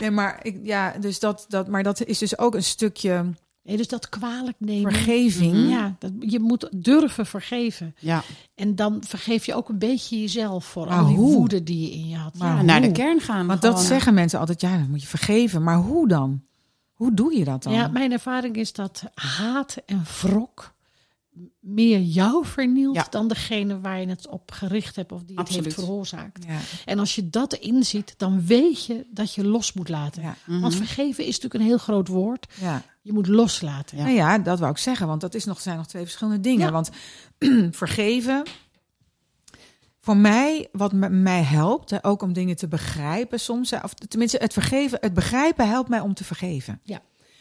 [0.00, 3.24] Nee, maar, ik, ja, dus dat, dat, maar dat is dus ook een stukje
[3.62, 4.92] Nee, dus dat kwalijk nemen.
[4.92, 5.68] vergeving.
[5.70, 7.94] Ja, dat, je moet durven vergeven.
[7.98, 8.22] Ja,
[8.54, 11.34] En dan vergeef je ook een beetje jezelf voor Maar al die hoe?
[11.36, 12.34] woede die je in je had.
[12.38, 13.46] Maar Ja, naar de kern gaan.
[13.46, 15.62] Want dat zeggen mensen altijd, ja, dan moet je vergeven.
[15.62, 16.42] Maar hoe dan?
[16.92, 17.72] Hoe doe je dat dan?
[17.72, 20.74] ja, mijn ervaring is dat haat en wrok
[21.60, 23.06] meer jou vernielt Ja.
[23.10, 25.64] dan degene waar je het op gericht hebt of die het Absoluut.
[25.64, 26.44] heeft veroorzaakt.
[26.46, 30.22] Ja, En als je dat inziet, dan weet je dat je los moet laten.
[30.22, 30.60] ja, Mhm.
[30.60, 32.46] Want vergeven is natuurlijk een heel groot woord.
[33.02, 33.96] Je moet loslaten.
[33.96, 34.02] Ja.
[34.02, 36.72] Nou ja, dat wou ik zeggen, want dat is nog, zijn nog twee verschillende dingen.
[36.72, 36.90] Want
[37.70, 38.42] vergeven,
[40.00, 44.38] voor mij, wat mij helpt, hè, ook om dingen te begrijpen soms, hè, of tenminste
[44.40, 46.80] het vergeven, het begrijpen helpt mij om te vergeven.
[46.82, 47.00] Ja.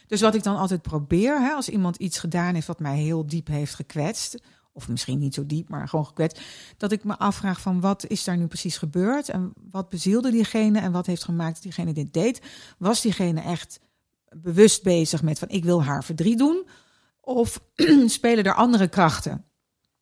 [0.10, 3.28] Dus wat ik dan altijd probeer, hè, als iemand iets gedaan heeft wat mij heel
[3.28, 4.38] diep heeft gekwetst,
[4.72, 6.42] of misschien niet zo diep, maar gewoon gekwetst,
[6.78, 10.80] dat ik me afvraag van wat is daar nu precies gebeurd en wat bezielde diegene
[10.80, 12.42] en wat heeft gemaakt dat diegene dit deed.
[12.78, 13.80] Was diegene echt
[14.30, 16.68] bewust bezig met van ik wil haar verdriet doen?
[17.22, 17.62] Of
[18.06, 19.32] spelen er andere krachten?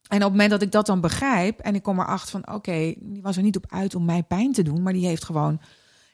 [0.07, 2.93] En op het moment dat ik dat dan begrijp en ik kom erachter van oké,
[2.99, 5.61] die was er niet op uit om mij pijn te doen, maar die heeft gewoon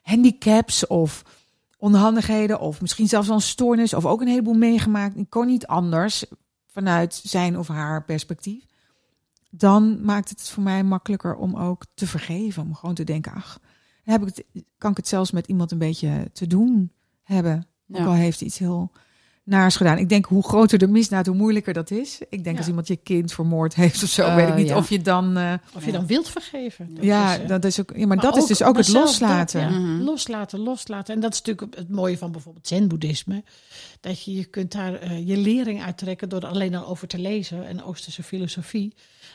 [0.02, 1.24] handicaps of
[1.84, 5.18] onhandigheden of misschien zelfs wel een stoornis of ook een heleboel meegemaakt.
[5.18, 6.26] Ik kon niet anders
[6.68, 8.66] vanuit zijn of haar perspectief.
[9.50, 12.64] Dan maakt het voor mij makkelijker om ook te vergeven.
[12.64, 13.60] Om gewoon te denken, ach,
[14.04, 16.92] heb ik het, kan ik het zelfs met iemand een beetje te doen
[17.24, 17.68] hebben.
[17.92, 18.92] Ook al heeft iets heel
[19.46, 19.98] naars gedaan.
[19.98, 22.20] Ik denk, hoe groter de misdaad, hoe moeilijker dat is.
[22.30, 22.58] Ik denk Ja.
[22.58, 24.78] als iemand je kind vermoord heeft of zo, Eh, weet ik niet ja.
[24.78, 25.38] of je dan...
[25.38, 26.96] eh, Of je dan wilt vergeven.
[26.96, 28.86] Dat ja, is, eh, dat is ook, ja, maar, Maar dat is dus ook het
[28.86, 29.72] dat, loslaten.
[29.72, 30.02] Mhm.
[30.04, 31.14] Loslaten, loslaten.
[31.16, 33.44] En dat is natuurlijk het mooie van bijvoorbeeld zen-boeddhisme.
[34.02, 37.20] Dat je, je kunt daar eh, je lering uittrekken door er alleen al over te
[37.20, 37.68] lezen.
[37.68, 38.94] En Oosterse filosofie.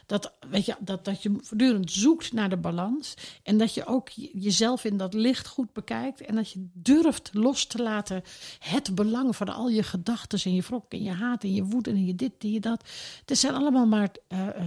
[0.08, 3.14] Dat, weet je, dat, dat je voortdurend zoekt naar de balans.
[3.42, 6.20] En dat je ook je- jezelf in dat licht goed bekijkt.
[6.20, 8.22] En dat je durft los te laten
[8.58, 11.90] het belang van al je gedachten en je wrok en je haat en je woede
[11.90, 12.84] en je dit en je dat.
[13.24, 14.66] Het zijn allemaal maar eh, eh,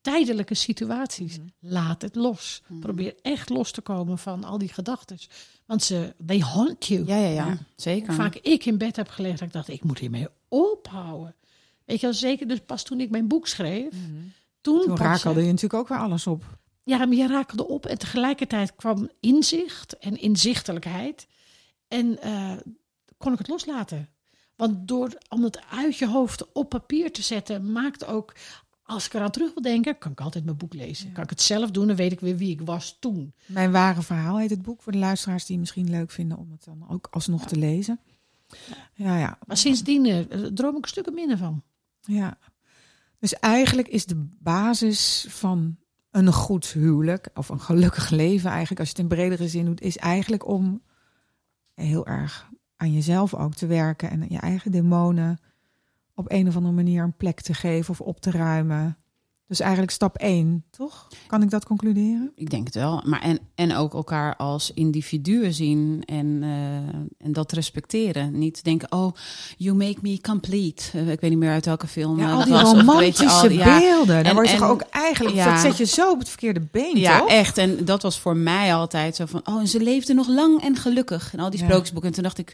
[0.00, 1.38] tijdelijke situaties.
[1.60, 2.62] Laat het los.
[2.80, 5.18] Probeer echt los te komen van al die gedachten.
[5.64, 7.06] Want ze, they haunt you.
[7.06, 8.14] Ja, ja, ja, zeker.
[8.14, 11.34] Vaak ik in bed heb gelegen dat ik dacht, ik moet hiermee ophouden.
[11.86, 13.92] Weet je wel, zeker dus pas toen ik mijn boek schreef.
[14.60, 16.58] Toen, Toen pas, rakelde je natuurlijk ook weer alles op.
[16.82, 21.26] ja, maar je rakelde op en tegelijkertijd kwam inzicht en inzichtelijkheid.
[21.88, 22.52] En eh,
[23.16, 24.08] kon ik het loslaten.
[24.56, 28.34] Want door om het uit je hoofd op papier te zetten, maakt ook,
[28.82, 31.12] als ik eraan terug wil denken, kan ik altijd mijn boek lezen.
[31.12, 33.34] Kan ik het zelf doen, dan weet ik weer wie ik was toen.
[33.46, 36.64] Mijn ware verhaal heet het boek voor de luisteraars die misschien leuk vinden om het
[36.64, 38.00] dan ook alsnog te lezen.
[38.94, 41.62] Ja, ja, Maar sindsdien eh, droom ik een stuk minder van.
[42.06, 42.38] Ja.
[43.18, 45.76] Dus eigenlijk is de basis van
[46.10, 49.80] een goed huwelijk, of een gelukkig leven eigenlijk, als je het in bredere zin doet,
[49.80, 50.82] is eigenlijk om
[51.74, 55.38] heel erg aan jezelf ook te werken en je eigen demonen
[56.14, 58.96] op een of andere manier een plek te geven of op te ruimen.
[59.48, 61.08] Dus eigenlijk stap één, toch?
[61.26, 62.32] Kan ik dat concluderen?
[62.34, 63.02] Ik denk het wel.
[63.04, 68.38] Maar en, en ook elkaar als individuen zien en, eh, en dat respecteren.
[68.38, 69.12] Niet denken, oh,
[69.56, 70.82] you make me complete.
[70.92, 72.62] Eh, ik weet niet meer uit welke film Ja, eh, al die was.
[72.62, 74.24] Of romantische al- ja, beelden.
[74.24, 75.52] En- word je toch ook eigenlijk, ja.
[75.52, 77.28] dat zet je zo op het verkeerde been, Ja, toch?
[77.28, 77.58] echt.
[77.58, 80.76] En dat was voor mij altijd zo van, oh, en ze leefde nog lang en
[80.76, 81.32] gelukkig.
[81.32, 82.08] En al die sprookjesboeken.
[82.08, 82.52] En toen dacht ik,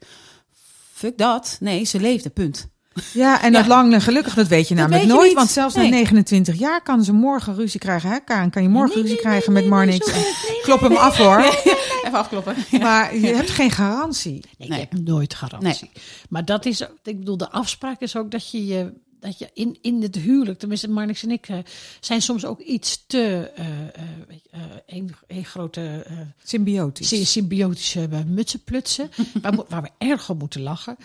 [0.93, 1.57] fuck dat.
[1.61, 2.69] Nee, ze leefde, punt.
[3.13, 5.29] Ja, en dat lang en gelukkig, dat weet je Dat namelijk weet je nooit.
[5.29, 5.37] niet.
[5.39, 5.91] Want zelfs na Nee.
[5.91, 8.11] 29 jaar kan ze morgen ruzie krijgen.
[8.11, 8.19] Hè?
[8.25, 10.07] Karen, kan je morgen Nee, ruzie nee, krijgen nee, met Marnix?
[10.13, 10.25] nee,
[10.63, 11.39] Klop hem af hoor.
[12.05, 12.55] Even afkloppen.
[12.81, 14.45] Maar je hebt geen garantie.
[14.59, 14.81] Nee, Nee.
[14.81, 15.91] ik heb nooit garantie.
[16.29, 19.79] Maar dat is, ik bedoel, de afspraak is ook dat je je dat je in,
[19.83, 21.57] in het huwelijk, tenminste Marnix en ik, eh,
[22.01, 24.49] zijn soms ook iets te eh, eh, weet je,
[24.87, 27.09] eh, een, grote eh, Symbiotisch.
[27.09, 29.11] sy- symbiotische eh, mutsenplutsen,
[29.43, 30.97] waar, waar we erg om moeten lachen.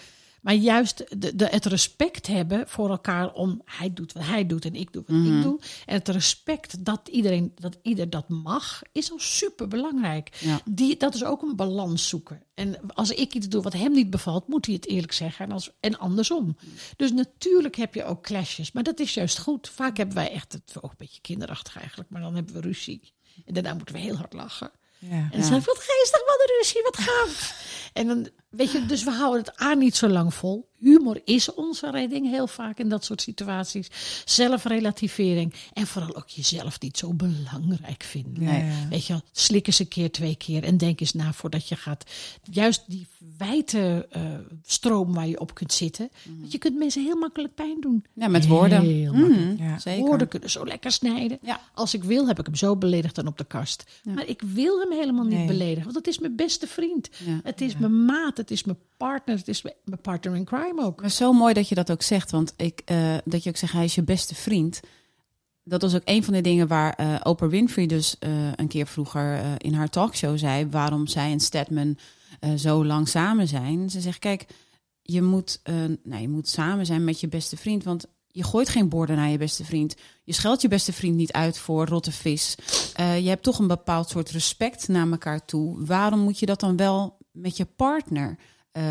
[0.47, 4.65] Maar juist de, de, het respect hebben voor elkaar om hij doet wat hij doet
[4.65, 5.59] en ik doe wat ik doe.
[5.85, 10.35] En het respect dat iedereen dat ieder dat mag, is al super belangrijk.
[10.39, 10.61] Ja.
[10.65, 12.43] Die, dat is ook een balans zoeken.
[12.53, 15.45] En als ik iets doe wat hem niet bevalt, moet hij het eerlijk zeggen.
[15.45, 16.57] En, als, en andersom.
[16.95, 18.71] Dus natuurlijk heb je ook clashes.
[18.71, 19.69] Maar dat is juist goed.
[19.69, 22.09] Vaak hebben wij echt het ook een beetje kinderachtig eigenlijk.
[22.09, 23.13] Maar dan hebben we ruzie.
[23.45, 24.71] En daarna moeten we heel hard lachen.
[24.99, 25.09] Ja.
[25.09, 25.49] En dan Ja.
[25.49, 27.65] we, wat geestig, wat een ruzie, wat gaaf.
[27.93, 30.69] En dan Weet je, dus we houden het aan niet zo lang vol.
[30.79, 33.87] Humor is onze redding heel vaak in dat soort situaties.
[34.25, 35.53] Zelfrelativering.
[35.73, 38.43] En vooral ook jezelf niet zo belangrijk vinden.
[38.43, 38.87] Ja.
[38.89, 40.63] Weet je, wel, slik eens een keer, twee keer.
[40.63, 42.03] En denk eens na voordat je gaat.
[42.51, 44.21] Juist die wijte eh,
[44.65, 46.09] stroom waar je op kunt zitten.
[46.39, 48.05] Want je kunt mensen heel makkelijk pijn doen.
[48.13, 48.81] Ja, met woorden.
[48.81, 49.59] Heel Mhm, makkelijk.
[49.59, 49.79] Ja.
[49.79, 50.05] Zeker.
[50.05, 51.37] Woorden kunnen zo lekker snijden.
[51.41, 51.59] Ja.
[51.73, 53.83] Als ik wil, heb ik hem zo beledigd dan op de kast.
[54.03, 54.13] Ja.
[54.13, 55.47] Maar ik wil hem helemaal niet Nee.
[55.47, 55.83] beledigen.
[55.83, 57.09] Want het is mijn beste vriend.
[57.25, 57.39] Ja.
[57.43, 58.37] Het is mijn maat.
[58.37, 59.37] Het is mijn partner.
[59.37, 61.01] Het is mijn partner in crime ook.
[61.01, 62.31] Maar zo mooi dat je dat ook zegt.
[62.31, 64.79] Want ik, eh, dat je ook zegt, hij is je beste vriend.
[65.63, 68.87] Dat was ook een van de dingen waar eh, Oprah Winfrey dus eh, een keer
[68.87, 70.67] vroeger in haar talkshow zei.
[70.69, 71.97] Waarom zij en Stedman
[72.57, 73.89] zo lang samen zijn.
[73.89, 74.45] Ze zegt, kijk,
[75.07, 77.83] je moet, eh, nou, je moet samen zijn met je beste vriend.
[77.83, 79.95] Want je gooit geen borden naar je beste vriend.
[80.23, 82.55] Je scheldt je beste vriend niet uit voor rotte vis.
[82.95, 85.85] Je hebt toch een bepaald soort respect naar elkaar toe.
[85.85, 88.37] Waarom moet je dat dan wel met je partner
[88.71, 88.83] eh,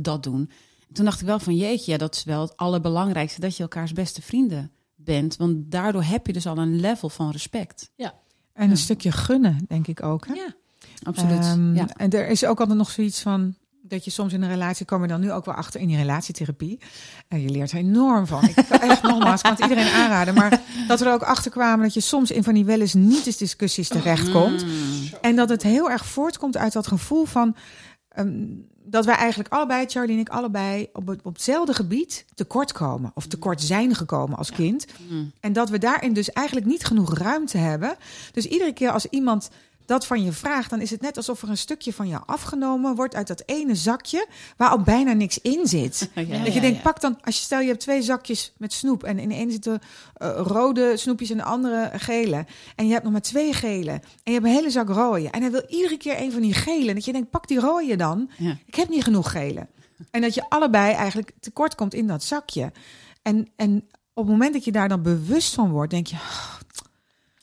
[0.00, 0.50] dat doen?
[0.92, 3.40] Toen dacht ik wel van jeetje, ja, dat is wel het allerbelangrijkste.
[3.40, 5.36] Dat je elkaars beste vrienden bent.
[5.36, 7.90] Want daardoor heb je dus al een level van respect.
[8.52, 10.26] En een stukje gunnen, denk ik ook.
[10.26, 10.34] Hè?
[10.34, 10.54] Ja.
[11.02, 11.44] Absoluut.
[11.44, 11.88] Ehm, ja.
[11.96, 13.54] En er is ook altijd nog zoiets van
[13.90, 15.96] dat je soms in een relatie kom je dan nu ook wel achter in die
[15.96, 16.80] relatietherapie.
[17.28, 18.44] En je leert er enorm van.
[18.44, 20.34] Ik kan echt nogmaals, kan het iedereen aanraden.
[20.34, 22.94] Maar dat we er ook achter kwamen dat je soms in van die wel eens
[22.94, 24.64] niet eens discussies terechtkomt.
[24.64, 24.72] Mm.
[25.20, 27.56] En dat het heel erg voortkomt uit dat gevoel van
[28.08, 28.44] ehm,
[28.90, 33.10] dat wij eigenlijk allebei, Charlie en ik, allebei op, het, op hetzelfde gebied tekort komen.
[33.14, 34.86] Of tekort zijn gekomen als kind.
[35.08, 35.32] Mm.
[35.40, 37.96] En dat we daarin dus eigenlijk niet genoeg ruimte hebben.
[38.32, 39.50] Dus iedere keer als iemand
[39.90, 42.94] dat van je vraagt, dan is het net alsof er een stukje van je afgenomen
[42.94, 44.26] wordt uit dat ene zakje
[44.56, 45.98] waar al bijna niks in zit.
[46.14, 46.82] Ja, dat je ja, denkt, ja.
[46.82, 49.50] pak dan, als je stel je hebt twee zakjes met snoep en in de ene
[49.50, 49.80] zitten
[50.14, 52.46] eh, rode snoepjes en de andere gele.
[52.76, 53.90] En je hebt nog maar twee gele.
[53.90, 55.30] En je hebt een hele zak rode.
[55.30, 56.94] En hij wil iedere keer een van die gele.
[56.94, 58.30] Dat je denkt, pak die rode dan.
[58.66, 59.66] Ik heb niet genoeg gele.
[60.10, 62.72] En dat je allebei eigenlijk tekort komt in dat zakje.
[63.22, 66.16] En, en op het moment dat je daar dan bewust van wordt, denk je,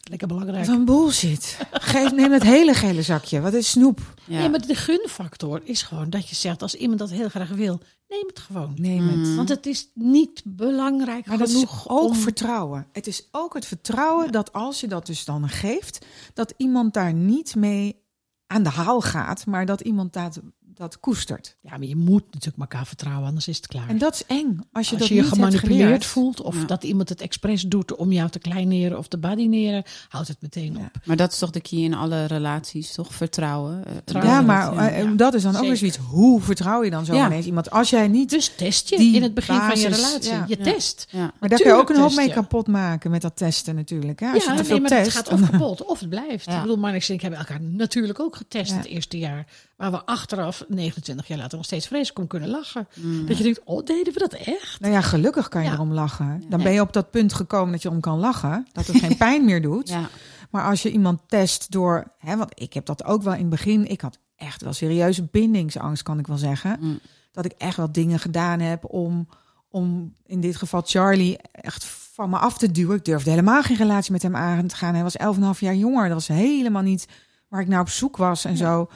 [0.09, 0.65] Lekker belangrijk.
[0.65, 1.57] wat een bullshit.
[1.71, 3.41] Geef, neem het hele gele zakje.
[3.41, 3.99] Wat is snoep?
[4.25, 4.39] Ja.
[4.39, 7.79] Nee, maar de gunfactor is gewoon dat je zegt, als iemand dat heel graag wil,
[8.07, 8.73] neem het gewoon.
[8.75, 9.27] Neem het.
[9.27, 9.35] Mm.
[9.35, 12.15] Want het is niet belangrijk Maar dat is genoeg ook om...
[12.15, 12.87] vertrouwen.
[12.91, 17.13] Het is ook het vertrouwen dat als je dat dus dan geeft, dat iemand daar
[17.13, 18.05] niet mee
[18.47, 20.39] aan de haal gaat, maar dat iemand dat,
[20.77, 21.55] dat koestert.
[21.61, 23.89] Ja, maar je moet natuurlijk elkaar vertrouwen, anders is het klaar.
[23.89, 24.59] En dat is eng.
[24.71, 26.65] Als je als dat je je niet hebt gemanipuleerd voelt of Ja.
[26.65, 30.73] dat iemand het expres doet om jou te kleineren of te badineren, houdt het meteen
[30.73, 30.79] Ja.
[30.79, 30.91] op.
[31.05, 33.13] Maar dat is toch de key in alle relaties, toch?
[33.13, 33.85] Vertrouwen.
[33.85, 34.33] Eh, Vertrouwen.
[34.33, 35.11] Ja, maar dat, eh, ja.
[35.15, 35.97] dat is dan ook weer zoiets.
[35.97, 37.25] Hoe vertrouw je dan zo Ja.
[37.25, 37.71] ineens iemand?
[37.71, 38.29] Als jij niet...
[38.29, 40.31] Dus test je Die in het begin van je relatie.
[40.31, 40.45] ja.
[40.47, 40.63] Je Ja.
[40.63, 41.07] test.
[41.09, 41.31] Ja.
[41.39, 44.19] maar daar kun je ook een hoop mee kapot maken met dat testen natuurlijk.
[44.19, 44.31] Hè?
[44.31, 45.17] Als ja, je te nee, veel maar test.
[45.17, 46.45] het gaat of kapot of het blijft.
[46.45, 46.55] Ja.
[46.55, 48.77] Ik bedoel, Marnix en ik hebben elkaar natuurlijk ook getest Ja.
[48.77, 49.47] het eerste jaar.
[49.77, 52.87] Waar we achteraf, 29 jaar later, nog steeds vreselijk om kunnen lachen.
[52.95, 53.25] Mm.
[53.25, 54.79] Dat je denkt, oh, deden we dat echt?
[54.79, 55.73] Nou ja, gelukkig kan je Ja.
[55.73, 56.43] erom lachen.
[56.49, 58.67] Dan ben je op dat punt gekomen dat je om kan lachen.
[58.71, 59.89] Dat het geen pijn meer doet.
[59.89, 60.09] Ja.
[60.51, 62.11] Maar als je iemand test door...
[62.17, 63.87] Hè, want ik heb dat ook wel in het begin.
[63.89, 66.77] Ik had echt wel serieuze bindingsangst, kan ik wel zeggen.
[66.79, 66.99] Mm.
[67.31, 69.27] Dat ik echt wel dingen gedaan heb om,
[69.69, 72.95] om in dit geval Charlie echt van me af te duwen.
[72.97, 74.93] Ik durfde helemaal geen relatie met hem aan te gaan.
[74.93, 75.17] Hij was
[75.53, 76.03] 11,5 jaar jonger.
[76.03, 77.07] Dat was helemaal niet
[77.47, 78.89] waar ik naar op zoek was en zo.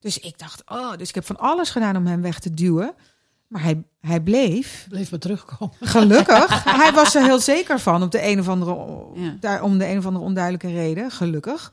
[0.00, 2.94] Dus ik dacht, oh, dus ik heb van alles gedaan om hem weg te duwen.
[3.46, 4.86] Maar hij, hij bleef.
[4.88, 5.74] Bleef maar terugkomen.
[5.80, 6.64] Gelukkig.
[6.82, 9.04] hij was er heel zeker van op de een of andere,
[9.40, 9.62] Ja.
[9.62, 11.10] om de een of andere onduidelijke reden.
[11.10, 11.72] Gelukkig.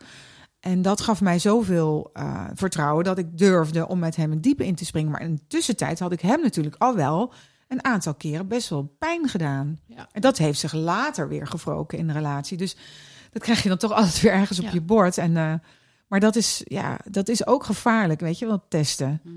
[0.60, 4.66] En dat gaf mij zoveel eh, vertrouwen dat ik durfde om met hem het diepe
[4.66, 5.12] in te springen.
[5.12, 7.34] Maar in de tussentijd had ik hem natuurlijk al wel
[7.68, 9.80] een aantal keren best wel pijn gedaan.
[9.88, 10.08] Ja.
[10.12, 12.58] En dat heeft zich later weer gewroken in de relatie.
[12.58, 12.76] Dus
[13.32, 15.18] dat krijg je dan toch altijd weer ergens op je bord.
[15.18, 15.54] En, eh,
[16.08, 19.22] maar dat is, ja, dat is ook gevaarlijk, weet je wel, testen.
[19.24, 19.36] Mhm.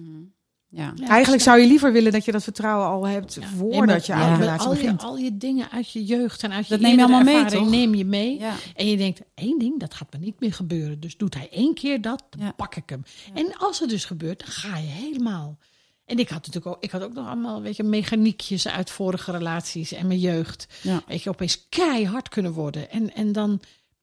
[0.73, 0.93] Ja.
[0.95, 3.47] Ja, Eigenlijk zou je liever willen dat je dat vertrouwen al hebt Ja.
[3.57, 6.53] voordat je ja, aan de relatie al je, al je dingen uit je jeugd en
[6.53, 7.71] uit je Dat neem je allemaal mee, toch?
[7.71, 8.39] neem je mee.
[8.39, 8.55] Ja.
[8.75, 11.01] En je denkt, één ding, dat gaat me niet meer gebeuren.
[11.01, 12.53] Dus doet hij één keer dat, dan Ja.
[12.53, 13.03] pak ik hem.
[13.35, 15.59] En als het dus gebeurt, dan ga je helemaal.
[16.05, 19.31] En ik had natuurlijk ook, ik had ook nog allemaal, weet je, mechaniekjes uit vorige
[19.33, 20.67] relaties en mijn jeugd.
[20.83, 21.03] Ja.
[21.07, 22.91] Weet je, opeens keihard kunnen worden.
[22.91, 23.61] En, en dan,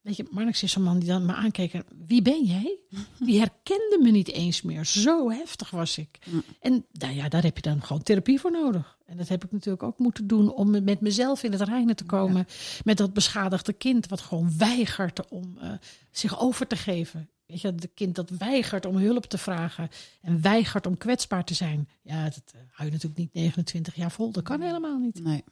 [0.07, 1.73] weet je, Marnix is zo'n man die dan me aankeek.
[1.73, 2.77] en, Wie ben jij?
[3.19, 4.85] Die herkende me niet eens meer.
[4.85, 6.19] Zo heftig was ik.
[6.25, 6.43] Mm.
[6.59, 8.97] En nou ja, daar heb je dan gewoon therapie voor nodig.
[9.05, 12.03] En dat heb ik natuurlijk ook moeten doen om met mezelf in het reinen te
[12.03, 12.47] komen.
[12.83, 15.71] Met dat beschadigde kind wat gewoon weigert om eh,
[16.11, 17.29] zich over te geven.
[17.45, 19.89] Weet je, het kind dat weigert om hulp te vragen
[20.21, 21.89] en weigert om kwetsbaar te zijn.
[22.01, 24.31] Ja, dat eh, hou je natuurlijk niet 29 jaar vol.
[24.31, 25.23] Dat kan helemaal niet.
[25.23, 25.43] Nee.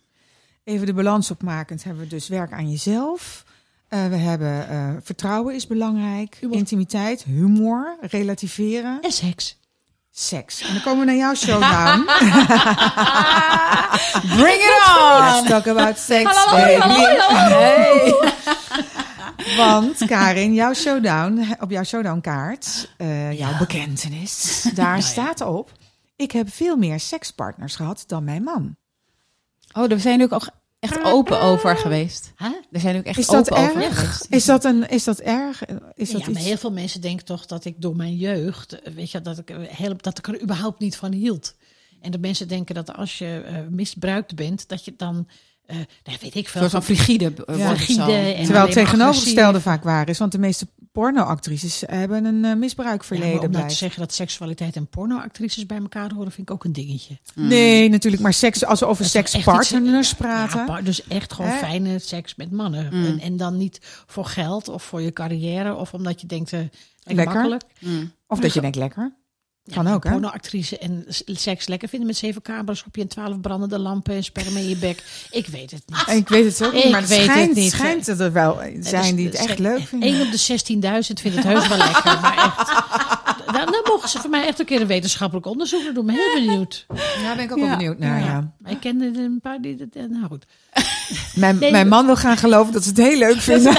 [0.63, 3.46] Even de balans opmakend hebben we dus werk aan jezelf.
[3.95, 6.58] Eh, we hebben eh, vertrouwen is belangrijk, Humor.
[6.58, 9.58] intimiteit, humor, relativeren, En seks.
[10.12, 10.62] Seks.
[10.62, 12.04] En dan komen we naar jouw showdown.
[14.41, 14.81] Bring it
[15.19, 15.46] Let's on!
[15.48, 16.79] talk about sex, Hallo, baby.
[16.79, 17.58] hallo, hallo.
[17.60, 18.13] Hey.
[19.58, 25.71] Want Karin, jouw showdown, op jouw showdownkaart, eh jouw bekentenis, daar staat op...
[26.15, 28.75] Ik heb veel meer sekspartners gehad dan mijn man.
[29.73, 30.31] Oh, daar zijn ook
[30.80, 32.34] echt open over geweest.
[32.38, 32.50] Huh?
[32.71, 34.00] Daar zijn ook echt Is dat open over erg?
[34.00, 34.26] geweest.
[34.30, 35.63] Is dat, een, is dat erg?
[35.96, 39.12] Is dat ja, maar heel veel mensen denken toch dat ik door mijn jeugd, weet
[39.12, 41.56] je, dat ik, heel, dat ik er überhaupt niet van hield.
[42.02, 45.28] En dat mensen denken dat als je eh, misbruikt bent, dat je dan,
[45.65, 47.76] eh nou, weet ik Een veel, soort van frigide eh, Ja.
[47.76, 49.63] Frigide en- Terwijl het tegenovergestelde agressief.
[49.63, 50.17] vaak waar is.
[50.17, 53.41] Want de meeste pornoactrices hebben een eh, Ja, maar misbruikverleden.
[53.41, 56.73] om nou te zeggen dat seksualiteit en pornoactrices bij elkaar horen, vind ik ook een
[56.73, 57.17] dingetje.
[57.33, 58.23] Nee, natuurlijk.
[58.23, 60.65] Maar seks, als we over sekspartners praten.
[60.65, 61.58] Ja, dus echt gewoon Hè?
[61.58, 62.89] fijne seks met mannen.
[62.91, 63.06] Mm.
[63.06, 66.60] En, en dan niet voor geld of voor je carrière of omdat je denkt, eh
[66.60, 66.71] lekker,
[67.04, 67.33] Lekker.
[67.33, 67.63] makkelijk.
[67.79, 68.12] Mm.
[68.27, 69.13] of dat je denkt lekker.
[69.74, 70.12] Kan ook, hè?
[70.12, 74.24] Pornoactrice en seks lekker vinden met zeven camera's op je en twaalf brandende lampen en
[74.24, 75.04] sperma in je bek.
[75.32, 76.18] Ik weet het niet.
[76.18, 77.72] Ik weet het ook niet, Ik maar het weet het schijnt, niet.
[77.72, 80.10] schijnt dat er wel zijn die het echt leuk vinden.
[80.10, 82.20] 1 op de 16.000 vindt het heus wel lekker.
[82.22, 82.68] Maar echt,
[83.54, 86.10] dan, mogen ze voor mij echt een keer een wetenschappelijk onderzoek doen.
[86.10, 86.86] Ik ben heel benieuwd.
[87.22, 87.68] Ja, ben ik ook Ja.
[87.68, 88.20] wel benieuwd naar.
[88.20, 88.52] Ja.
[88.66, 89.76] Ik ken een paar die...
[89.76, 90.46] dat- Nou goed.
[91.35, 93.73] Mijn, Nee, mijn man wil gaan geloven dat ze het heel leuk vinden.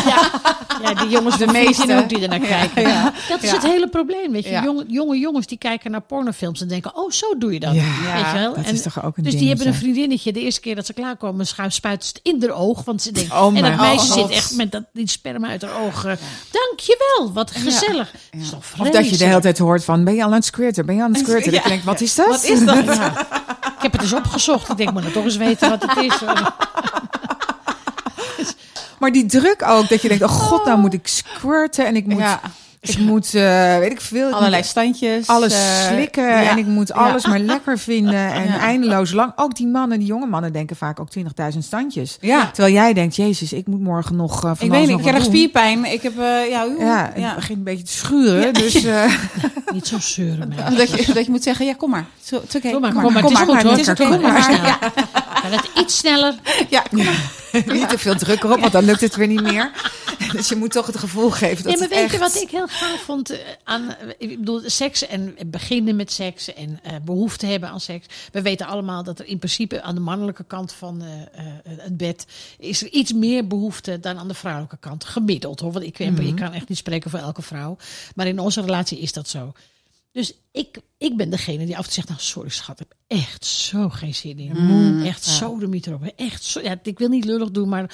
[0.82, 1.96] Ja, die jongens, de meeste.
[1.96, 3.12] ook die er naar kijken.
[3.28, 3.54] Dat is Ja.
[3.54, 4.50] het hele probleem, weet je.
[4.50, 4.62] Ja.
[4.62, 7.74] Jonge, jonge jongens die kijken naar pornofilms en denken, oh, zo doe je dat.
[7.74, 7.80] Ja,
[8.14, 8.54] weet je wel?
[8.54, 10.32] dat en, is toch ook een dus die hebben een vriendinnetje.
[10.32, 12.84] De eerste keer dat ze klaarkomen, schuif spuiten ze het in haar oog.
[12.84, 14.28] Want ze denkt, Oh en dat meisje God.
[14.28, 16.04] zit echt met dat, die sperma uit haar oog.
[16.04, 16.12] eh,
[16.50, 18.10] Dankjewel, wat gezellig.
[18.30, 20.32] Dat is toch Of dat je de hele tijd hoort van, ben je al aan
[20.34, 20.86] het squirten?
[20.86, 21.52] Ben je aan het squirten?
[21.52, 21.58] Ja.
[21.62, 22.26] Ik denk, wat is dat?
[22.28, 22.84] Wat is dat?
[22.96, 23.26] Ja.
[23.76, 24.68] Ik heb het eens opgezocht.
[24.70, 26.14] Ik denk, maar dan toch eens weten wat het is.
[28.98, 32.06] Maar die druk ook, dat je denkt, oh god, nou moet ik squirten en ik
[32.06, 32.40] moet, Ja.
[32.80, 35.26] ik moet eh, weet ik veel, Allerlei standjes.
[35.26, 36.42] alles eh, slikken ja.
[36.50, 38.58] en ik moet alles maar lekker vinden en Ja.
[38.58, 39.32] eindeloos lang.
[39.36, 41.08] Ook die mannen, die jonge mannen denken vaak ook
[41.52, 42.16] 20.000 standjes.
[42.20, 42.50] Ja.
[42.52, 45.24] Terwijl jij denkt, jezus, ik moet morgen nog uh, van Ik weet niet, ik krijg
[45.24, 45.84] spierpijn.
[45.92, 49.12] Ik heb, eh, ja, Ja, het begint een beetje te schuren, dus eh,
[49.72, 50.52] Niet zo zeuren.
[50.76, 52.06] Dat, je, dat je moet zeggen, ja, kom maar.
[52.22, 52.70] Zo, het is oké.
[52.70, 53.22] Kom maar, kom kom maar.
[53.22, 53.40] Kom Het
[53.78, 54.08] is maar, goed hoor.
[54.08, 55.24] Kom maar.
[55.36, 56.34] Ga het iets sneller.
[56.68, 56.84] Ja,
[57.66, 59.70] niet te veel druk erop, want dan lukt het weer niet meer.
[60.32, 62.66] Dus je moet toch het gevoel geven dat Ja, maar weet je wat ik heel
[62.66, 67.68] gaaf vond eh, aan, ik bedoel, seks en beginnen met seks en eh, behoefte hebben
[67.68, 68.06] aan seks.
[68.32, 72.26] We weten allemaal dat er in principe aan de mannelijke kant van eh, het bed
[72.58, 75.04] is er iets meer behoefte dan aan de vrouwelijke kant.
[75.04, 77.76] Gemiddeld hoor, want ik, weet, ik kan echt niet spreken voor elke vrouw.
[78.14, 79.52] Maar in onze relatie is dat zo.
[80.16, 83.20] Dus ik, ik ben degene die af en toe zegt, nou sorry schat, ik heb
[83.20, 84.52] echt zo geen zin in.
[84.54, 86.12] Mm, echt zo de erop.
[86.16, 87.90] Echt zo, ja, ik wil niet lullig doen, maar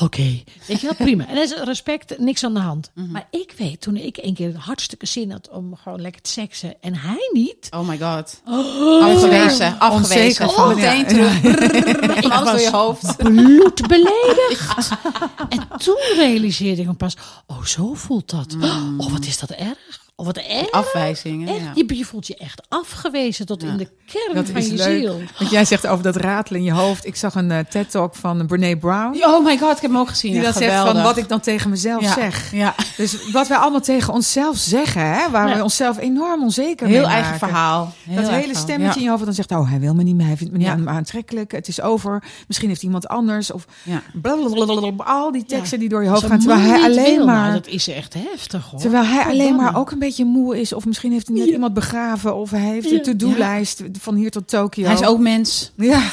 [0.00, 0.42] oké.
[0.66, 1.26] Weet je wel, prima.
[1.28, 2.90] En dat is respect, niks aan de hand.
[2.94, 3.10] Mhm.
[3.10, 6.74] Maar ik weet, toen ik een keer hartstikke zin had om gewoon lekker te seksen
[6.80, 7.68] en hij niet.
[7.70, 8.40] Oh my god.
[8.44, 10.44] Afgewezen, afgewezen.
[10.46, 11.06] onzeker van, Meteen ja.
[11.06, 11.40] terug.
[11.40, 13.16] Brrr, Van alles door je hoofd.
[13.16, 14.88] Bloed beledigd.
[15.48, 17.16] en toen realiseerde ik me pas,
[17.46, 18.56] oh zo voelt dat.
[18.98, 20.04] Oh wat is dat erg.
[20.18, 20.70] Oh wat erg.
[20.70, 21.70] Afwijzingen, Echt, ja.
[21.74, 24.98] je, je voelt je echt afgewezen tot in de kern Dat van is je leuk.
[25.00, 25.20] ziel.
[25.38, 27.06] Want jij zegt over dat ratelen in je hoofd.
[27.06, 29.24] Ik zag een eh, TED-talk van Brene Brown.
[29.24, 30.30] Oh my god, ik heb hem ook gezien.
[30.32, 32.52] Die Ja, dat zegt van wat ik dan tegen mezelf zeg.
[32.52, 37.02] Ja, Dus wat wij allemaal tegen onszelf zeggen, hè, waar we onszelf enorm onzeker heel
[37.06, 37.92] mee eigen verhaal.
[38.08, 40.26] Heel dat hele stemmetje in je hoofd dan zegt, oh, hij wil me niet meer,
[40.26, 44.02] hij vindt me niet aantrekkelijk, het is over, misschien heeft iemand anders, of Ja.
[44.22, 47.52] blablabla, al die teksten die door je hoofd gaan, terwijl hij alleen wil, nou, maar,
[47.52, 48.80] dat is echt heftig hoor.
[48.80, 51.74] terwijl hij alleen maar ook een beetje moe is, of misschien heeft hij net iemand
[51.74, 52.96] begraven, of hij heeft Ja.
[52.96, 54.84] een to-do-lijst van hier tot Tokio.
[54.84, 55.72] Hij is ook mens.
[55.76, 56.00] Ja,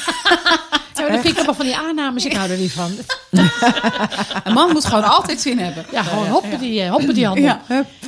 [0.94, 2.26] dat vind ik allemaal van die aannames.
[2.26, 2.92] Ik hou er niet van.
[4.44, 5.86] Een man moet gewoon altijd zin hebben.
[5.92, 7.44] Ja, gewoon hoppen die, eh, hoppen die handen.
[7.44, 7.62] Ja.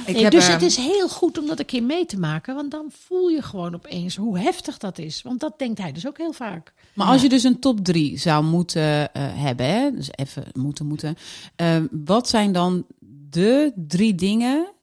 [0.05, 2.19] ik Nee, heb, dus eh, het is heel goed om dat een keer mee te
[2.19, 2.55] maken.
[2.55, 5.21] Want dan voel je gewoon opeens hoe heftig dat is.
[5.21, 6.73] Want dat denkt hij dus ook heel vaak.
[6.93, 10.85] Maar als je dus een top 3 zou moeten eh, hebben, hè, dus even moeten,
[10.85, 11.17] moeten.
[11.55, 11.75] eh,
[12.05, 12.85] wat zijn dan
[13.29, 14.74] de drie dingen eh, eh,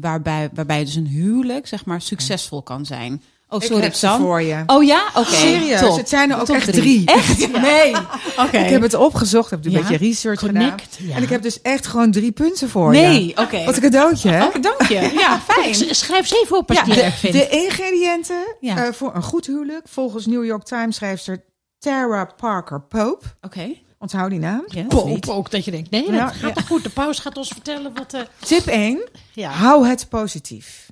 [0.00, 3.22] waarbij, waarbij dus een huwelijk, zeg maar, succesvol kan zijn?
[3.48, 4.20] Oh, ik sorry, heb ze Sam.
[4.20, 4.62] voor je.
[4.66, 5.02] Oh ja?
[5.14, 5.30] Oké.
[5.30, 5.96] Serieus, top.
[5.96, 7.06] het zijn er ook Top echt drie.
[7.06, 7.52] Echt?
[7.62, 7.94] Nee.
[8.46, 8.58] Oké.
[8.58, 9.78] Ik heb het opgezocht, heb een Ja.
[9.80, 11.08] beetje research Connect, gedaan.
[11.08, 11.16] ja.
[11.16, 13.00] En ik heb dus echt gewoon drie punten voor je.
[13.00, 13.64] Nee, oké.
[13.64, 14.44] Wat een cadeautje, hè?
[14.44, 15.10] Oké, dank je.
[15.18, 15.74] Ja, fijn.
[15.94, 17.36] Schrijf ze even op als Ja, je de, erg vindt.
[17.36, 21.44] de ingrediënten eh, voor een goed huwelijk, volgens New York Times schrijfster
[21.78, 23.24] Tara Parker Pope.
[23.40, 23.74] Oké.
[24.02, 24.62] Onthoud die naam.
[24.66, 24.82] Ja.
[24.84, 26.52] Poop ook dat je denkt, nee, dat Ja, gaat ja.
[26.52, 26.82] toch goed.
[26.82, 28.14] De paus gaat ons vertellen wat...
[28.14, 29.08] eh Tip 1.
[29.32, 29.50] ja.
[29.50, 30.88] Hou het positief.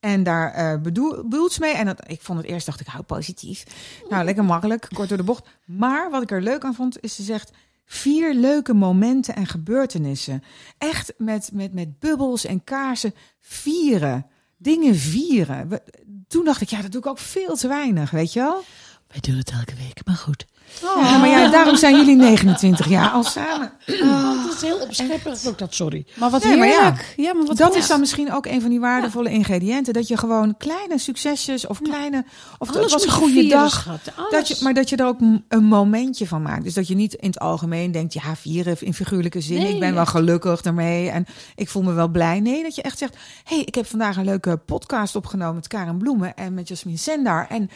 [0.00, 1.74] En daar eh bedoel, bedoelt ze mee.
[1.74, 3.64] En dat, ik vond het eerst, dacht ik, hou positief.
[4.10, 5.46] Nou, lekker makkelijk, kort door de bocht.
[5.64, 7.50] Maar wat ik er leuk aan vond, is ze zegt...
[7.84, 10.42] Vier leuke momenten en gebeurtenissen.
[10.78, 14.26] Echt met, met, met bubbels en kaarsen vieren.
[14.56, 15.68] dingen vieren.
[15.68, 15.82] We-
[16.28, 18.62] toen dacht ik, ja, dat doe ik ook veel te weinig, weet je wel?
[19.08, 20.46] Wij doen het elke week, maar goed.
[20.80, 23.72] Ja, maar ja, daarom zijn jullie 29 jaar al samen.
[23.86, 26.06] dat is heel opschepperig ook dat, sorry.
[26.14, 26.68] Maar wat Nee, maar
[27.16, 27.34] ja.
[27.34, 29.92] maar wat Dat is dan misschien ook een van die waardevolle ingrediënten.
[29.92, 32.24] Dat je gewoon kleine succesjes of kleine...
[32.58, 33.88] Of het Alles was een goede vieren, dag.
[34.30, 36.64] Dat je, maar dat je er ook een momentje van maakt.
[36.64, 39.58] Dus dat je niet in het algemeen denkt, ja, vieren in figuurlijke zin.
[39.58, 42.40] Nee, ik ben wel gelukkig daarmee en ik voel me wel blij.
[42.40, 45.98] Nee, dat je echt zegt, hey, ik heb vandaag een leuke podcast opgenomen met Karen
[45.98, 47.46] Bloemen en met Jasmin Sendar.
[47.48, 47.70] En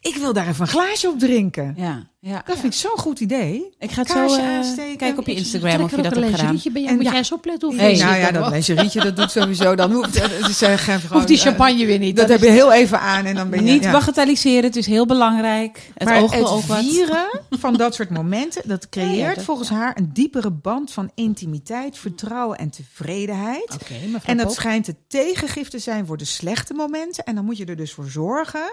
[0.00, 1.74] ik wil daar even een glaasje op drinken.
[1.76, 2.42] Ja, ja.
[2.46, 3.74] Dat vind ik zo'n goed idee.
[3.78, 4.96] Ik ga het zo Kaarsje eh, aansteken.
[4.96, 6.52] kijken op je Instagram of je dat hebt gedaan.
[6.52, 6.96] Moet ja.
[7.02, 9.74] jij eens opletten hoe Hey, veel nou ja, dat lingerietje, dat doet sowieso.
[9.74, 12.16] Dan hoeft het is eh, geen Hoeft die eh, champagne weer niet.
[12.16, 13.72] Dat heb je heel even aan en dan ben je...
[13.72, 15.90] Niet bagatelliseren, het is heel belangrijk.
[15.94, 20.92] Het maar het vieren van dat soort momenten, dat creëert volgens haar een diepere band
[20.92, 23.76] van intimiteit, vertrouwen en tevredenheid.
[24.24, 27.24] En dat schijnt het tegengif te zijn voor de slechte momenten.
[27.24, 28.72] En dan moet je er dus voor zorgen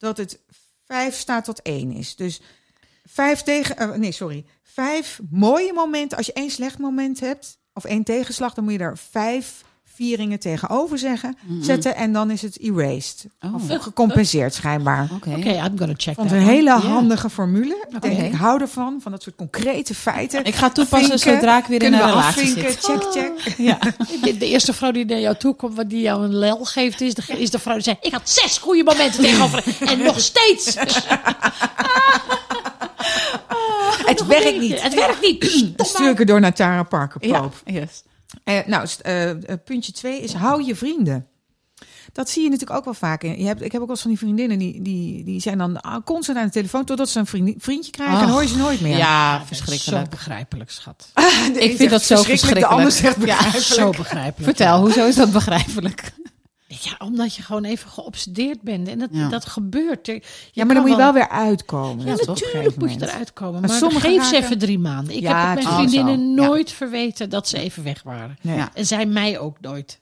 [0.00, 0.40] dat het
[0.84, 2.16] vijf staat tot één is.
[2.16, 2.40] Dus
[3.04, 6.16] vijf tegen, eh, nee, sorry, vijf mooie momenten.
[6.16, 9.64] Als je één slecht moment hebt of één tegenslag, dan moet je er vijf
[10.00, 13.26] vieringen tegenover zeggen, zetten en dan is het erased.
[13.40, 13.54] Oh.
[13.54, 15.08] Of gecompenseerd schijnbaar.
[15.14, 15.30] Oké.
[15.30, 16.80] Oké, I'm gonna check vond een hele one.
[16.80, 17.86] Handige formule.
[18.00, 18.24] Denk, Oké.
[18.24, 20.44] ik hou ervan, van dat soort concrete feiten.
[20.44, 22.84] Ik ga toepassen Vinken, zodra ik weer in kunnen een we relatie afvinken, zit.
[22.84, 23.54] Check, check.
[23.56, 23.78] Ja.
[24.22, 27.00] De, de eerste vrouw die naar jou toe komt, wat die jou een lel geeft,
[27.00, 30.20] is de, is de vrouw die zegt: Ik had zes goede momenten tegenover en nog
[30.20, 30.74] steeds.
[34.04, 34.82] Het werkt niet.
[34.82, 35.72] Het werkt niet.
[35.76, 37.48] Stuur ik er door naar Tara Parker Ja.
[37.64, 38.02] Yes.
[38.44, 41.26] Eh, nou, eh, eh, puntje twee is hou je vrienden.
[42.12, 43.22] Dat zie je natuurlijk ook wel vaak.
[43.22, 45.80] Je hebt, ik heb ook wel eens van die vriendinnen die, die, die zijn dan
[46.04, 48.80] constant aan de telefoon totdat ze een vriendje, vriendje krijgen en hoor je ze nooit
[48.80, 48.96] meer.
[48.96, 50.10] Ja, Zo verschrikkelijk.
[50.10, 51.10] begrijpelijk, schat.
[51.14, 52.72] De Ik vind dat zo De verschrikkelijk.
[52.72, 53.58] ander zegt Ja.
[53.60, 54.56] Zo begrijpelijk.
[54.56, 56.12] Vertel, hoezo is dat begrijpelijk?
[56.78, 58.88] Ja, omdat je gewoon even geobsedeerd bent.
[58.88, 59.28] En dat, Ja.
[59.28, 60.06] dat gebeurt.
[60.06, 62.06] Je, Ja, maar dan moet je wel weer uitkomen.
[62.06, 63.60] Ja, natuurlijk moet je eruit komen.
[63.60, 65.14] Maar Maar, sommigen geef ze even drie maanden.
[65.14, 68.36] Ik Ja, heb mijn vriendinnen Oh, nooit verweten dat ze even weg waren.
[68.74, 69.99] En zij mij ook nooit.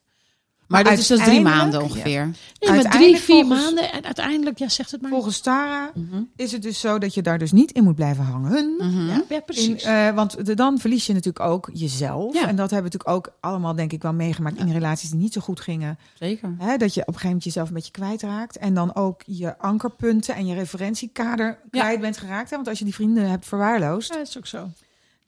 [0.69, 2.21] Maar dat is dus drie maanden ongeveer.
[2.25, 3.93] Nee, maar drie, Uiteindelijk vier volgens- maanden.
[3.93, 5.11] En uiteindelijk, ja, zegt het maar.
[5.11, 6.23] Volgens Tara Mhm.
[6.37, 8.75] is het dus zo dat je daar dus niet in moet blijven hangen.
[8.79, 9.07] Mhm.
[9.07, 9.83] ja, ja, In, precies.
[9.83, 12.35] eh, want de, dan verlies je natuurlijk ook jezelf.
[12.35, 12.41] Ja.
[12.49, 15.33] En dat hebben we natuurlijk ook allemaal, denk ik, wel meegemaakt in relaties die niet
[15.33, 15.99] zo goed gingen.
[16.19, 16.55] Zeker.
[16.59, 18.57] Hè, dat je op een gegeven moment jezelf een beetje kwijtraakt.
[18.59, 21.81] En dan ook je ankerpunten en je referentiekader Ja.
[21.81, 22.51] kwijt bent geraakt.
[22.51, 22.57] Hè?
[22.57, 24.09] Want als je die vrienden hebt verwaarloosd.
[24.13, 24.69] ja, dat is ook zo.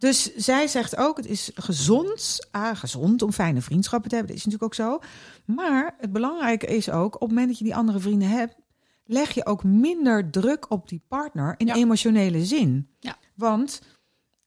[0.00, 4.34] Dus zij zegt ook, het is gezond, ah, gezond om fijne vriendschappen te hebben.
[4.34, 4.98] Dat is natuurlijk ook zo.
[5.44, 8.54] Maar het belangrijke is ook, op het moment dat je die andere vrienden hebt,
[9.04, 11.74] leg je ook minder druk op die partner in Ja.
[11.74, 12.88] emotionele zin.
[13.00, 13.16] Ja.
[13.34, 13.82] Want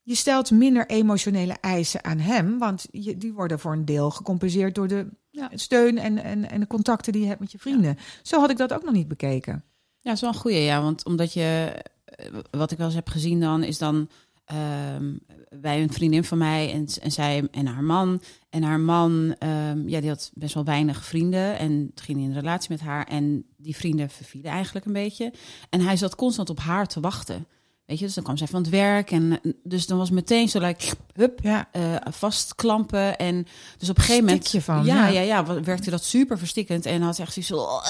[0.02, 4.76] je stelt minder emotionele eisen aan hem, want je, die worden voor een deel gecompenseerd
[4.76, 5.50] door de Ja.
[5.54, 7.98] steun en, en, en de contacten die je hebt met je vrienden.
[8.22, 9.54] Zo had ik dat ook nog niet bekeken.
[9.54, 10.82] Ja, dat is wel een goeie, ja.
[10.82, 11.74] Want omdat je,
[12.06, 14.10] eh, wat ik wel eens heb gezien dan, is dan
[14.46, 15.16] ehm,
[15.50, 18.22] bij een vriendin van mij en, en zij en haar man.
[18.50, 22.26] En haar man, ehm, ja, die had best wel weinig vrienden en het ging in
[22.26, 23.08] een relatie met haar.
[23.08, 25.34] En die vrienden vervielen eigenlijk een beetje.
[25.70, 27.48] En hij zat constant op haar te wachten.
[27.86, 30.50] Weet je, dus dan kwam zij van het werk en eh, dus dan was meteen
[30.50, 33.18] zo like, hup, Ja, eh, vastklampen.
[33.18, 34.50] En dus op een gegeven moment.
[34.60, 35.22] Van, ja, ja.
[35.22, 36.86] ja, ja, werkte dat super verstikkend.
[36.86, 37.60] En had echt zoiets van.
[37.60, 37.86] "Oh,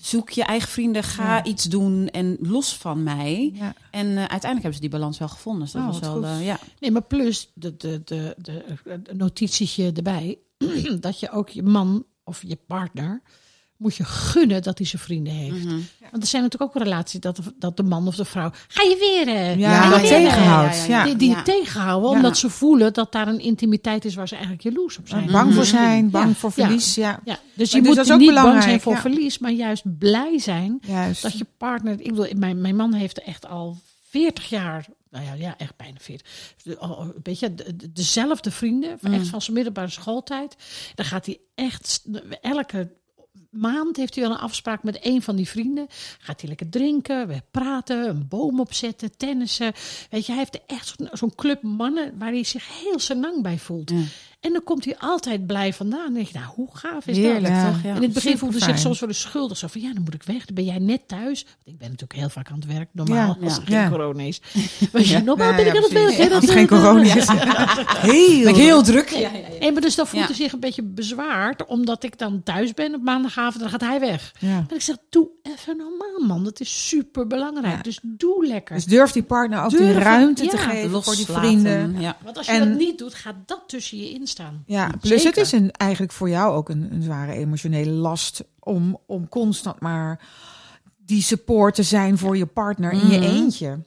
[0.00, 1.44] zoek je eigen vrienden, ga Ja.
[1.44, 3.50] iets doen en los van mij.
[3.54, 3.74] ja.
[3.90, 5.62] En eh, uiteindelijk hebben ze die balans wel gevonden.
[5.62, 6.58] Dus dat Oh, was wel, eh, ja.
[6.80, 10.38] Nee, maar plus de, de, de, de, de notitietje erbij.
[11.00, 13.22] dat je ook je man of je partner
[13.82, 15.64] moet je gunnen dat hij zijn vrienden heeft.
[15.64, 15.78] Mhm.
[16.10, 18.50] Want er zijn natuurlijk ook relaties dat, dat de man of de vrouw...
[18.68, 19.34] Ga je weer?
[19.36, 19.58] eh?
[19.58, 20.74] Ja, dat tegenhoudt.
[20.76, 21.04] ja, ja, Ja, ja.
[21.04, 21.42] Die, die Ja.
[21.42, 22.16] tegenhouden, Ja.
[22.16, 25.30] omdat ze voelen dat daar een intimiteit is waar ze eigenlijk jaloers op zijn.
[25.30, 25.70] Bang voor Mhm.
[25.72, 26.34] zijn, bang Ja.
[26.34, 26.94] voor verlies.
[26.94, 29.00] Ja, Ja, dus Maar je dus dat moet is ook niet bang zijn voor ja.
[29.00, 31.22] verlies, maar juist blij zijn juist.
[31.22, 31.92] dat je partner.
[32.00, 33.76] Ik bedoel, mijn, mijn man heeft echt al
[34.10, 34.86] 40 jaar.
[35.10, 36.26] Nou ja, ja echt bijna 40.
[36.62, 39.12] De- al- al- Weet je, de- de- dezelfde vrienden, Mm.
[39.12, 40.56] echt van zijn middelbare schooltijd.
[40.94, 42.04] Dan gaat hij echt
[42.40, 42.90] elke
[43.50, 45.86] maand heeft hij wel een afspraak met een van die vrienden.
[46.18, 49.72] Gaat hij lekker drinken, we praten, een boom opzetten, tennissen.
[50.10, 53.92] Weet je, hij heeft echt zo'n club mannen waar hij zich heel senang bij voelt.
[54.42, 56.04] En dan komt hij altijd blij vandaan.
[56.04, 57.52] Dan denk je, nou, hoe gaaf is Heerlijk, dat?
[57.52, 57.70] Ja.
[57.72, 57.82] toch?
[57.82, 57.88] Ja.
[57.88, 59.56] En in het begin voelde hij zich soms wel eens schuldig.
[59.56, 60.44] Zo van, ja, dan moet ik weg.
[60.44, 61.42] Dan ben jij net thuis.
[61.44, 62.88] Want ik ben natuurlijk heel vaak aan het werk.
[62.92, 63.44] Normaal, Ja.
[63.46, 63.80] als er Ja.
[63.82, 64.40] geen corona is.
[64.92, 66.12] Maar je, normaal Ja, ben ik ja, aan het werk.
[66.16, 67.26] hè, Als dat- geen corona is.
[67.28, 69.08] Heel, Ben ik heel druk.
[69.08, 69.58] Ja, ja, ja.
[69.60, 70.26] Nee, maar dus dan voelt Ja.
[70.28, 73.80] hij zich een beetje bezwaard, omdat ik dan thuis ben op maandagavond en dan gaat
[73.88, 74.32] hij weg.
[74.38, 74.48] Ja.
[74.68, 76.44] En ik zeg, doe even normaal, man.
[76.44, 77.76] Dat is super belangrijk.
[77.76, 77.82] Ja.
[77.82, 78.74] Dus doe lekker.
[78.74, 82.00] Dus durf die partner ook die Durven, ruimte te geven voor die vrienden.
[82.00, 82.16] Ja.
[82.24, 84.62] Want als je En- dat niet doet, gaat dat tussen je instaan.
[84.66, 85.36] Ja, plus Zeker.
[85.42, 89.80] het is een, eigenlijk voor jou ook een, een zware emotionele last om, om constant
[89.80, 90.20] maar
[90.96, 93.28] die support te zijn voor je partner in je Mhm.
[93.28, 93.78] eentje.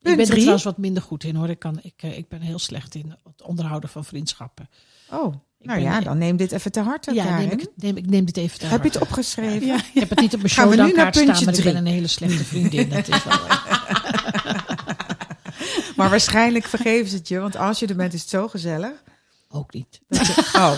[0.00, 1.48] ik ben er trouwens wat minder goed in hoor.
[1.48, 4.68] Ik, kan, ik, eh, ik ben heel slecht in het onderhouden van vriendschappen.
[5.10, 7.14] Oh, nou ja, dan neem dit even te harte.
[7.14, 8.98] ja, neem ik, neem, ik neem dit even te Heb je harte.
[8.98, 9.66] het opgeschreven?
[9.66, 12.44] Ja, ik heb het niet op mijn showdownkaart staan, maar ik ben een hele slechte
[12.44, 12.88] vriendin.
[12.88, 13.38] Dat is wel,
[15.96, 19.02] Maar waarschijnlijk vergeven ze het je, want als je er bent is het zo gezellig.
[19.54, 20.00] Ook niet.
[20.56, 20.72] Oh,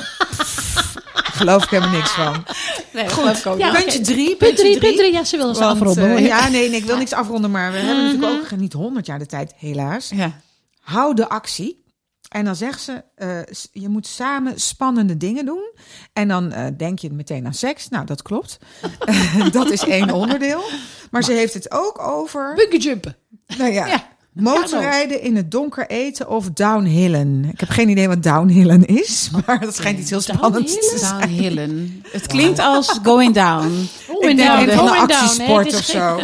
[1.12, 2.44] geloof ik helemaal niks van.
[2.92, 4.00] Nee, Goed, Ja, puntje oké.
[4.00, 4.26] drie.
[4.26, 4.78] Punt Puntje drie, drie.
[4.78, 5.12] punt drie.
[5.12, 6.16] Ja, ze willen Want, afronden.
[6.16, 9.06] eh, ja, nee, nee, ik wil niks afronden, maar we hebben natuurlijk ook niet honderd
[9.06, 10.08] jaar de tijd, helaas.
[10.14, 10.40] Ja.
[10.80, 11.84] Hou de actie.
[12.28, 13.38] En dan zegt ze, eh,
[13.72, 15.72] je moet samen spannende dingen doen.
[16.12, 17.88] En dan eh, denk je meteen aan seks.
[17.88, 18.58] Nou, dat klopt.
[19.52, 20.62] dat is één onderdeel.
[21.10, 23.16] Maar ze heeft het ook over Bungee jumpen.
[23.58, 24.08] nou ja, Ja.
[24.36, 27.44] Motorrijden in het donker eten of downhillen.
[27.44, 31.20] Ik heb geen idee wat downhillen is, maar dat schijnt iets heel spannends te zijn.
[31.20, 32.02] Downhillen.
[32.10, 33.88] Het klinkt als going down.
[34.18, 36.20] Ik denk een actiesport of zo.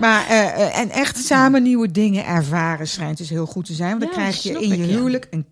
[0.00, 3.98] Maar, eh, eh, en echt samen nieuwe dingen ervaren schijnt dus heel goed te zijn.
[3.98, 4.96] Want dan Ja, krijg je in je ja.
[4.96, 5.46] huwelijk een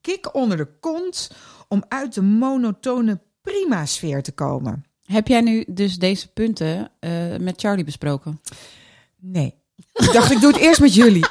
[0.00, 1.30] kick onder de kont
[1.68, 4.84] om uit de monotone prima sfeer te komen.
[5.04, 8.40] Heb jij nu dus deze punten eh, met Charlie besproken?
[9.20, 9.54] Nee.
[9.94, 11.24] Ik dacht, ik doe het eerst met jullie.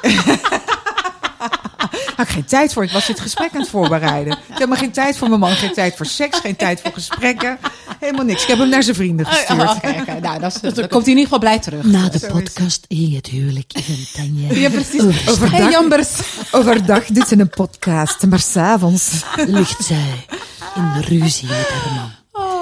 [2.16, 2.82] Had ik geen tijd voor.
[2.84, 4.32] Ik was dit gesprek aan het voorbereiden.
[4.32, 6.92] Ik heb helemaal geen tijd voor mijn man, geen tijd voor seks, geen tijd voor
[6.92, 7.58] gesprekken.
[8.00, 8.42] Helemaal niks.
[8.42, 9.60] Ik heb hem naar zijn vrienden gestuurd.
[9.60, 10.18] Oh, oké.
[10.20, 11.84] Nou, dat is, dan komt hij in ieder geval blij terug.
[11.84, 14.54] Na de Zo podcast in het huwelijk in Tanja.
[14.54, 15.28] Ja, precies.
[15.28, 16.08] Overdag, Hey, Jambers.
[16.50, 19.10] overdag doet ze een podcast, maar s'avonds.
[19.46, 20.26] ligt zij
[20.74, 22.10] in ruzie met haar man.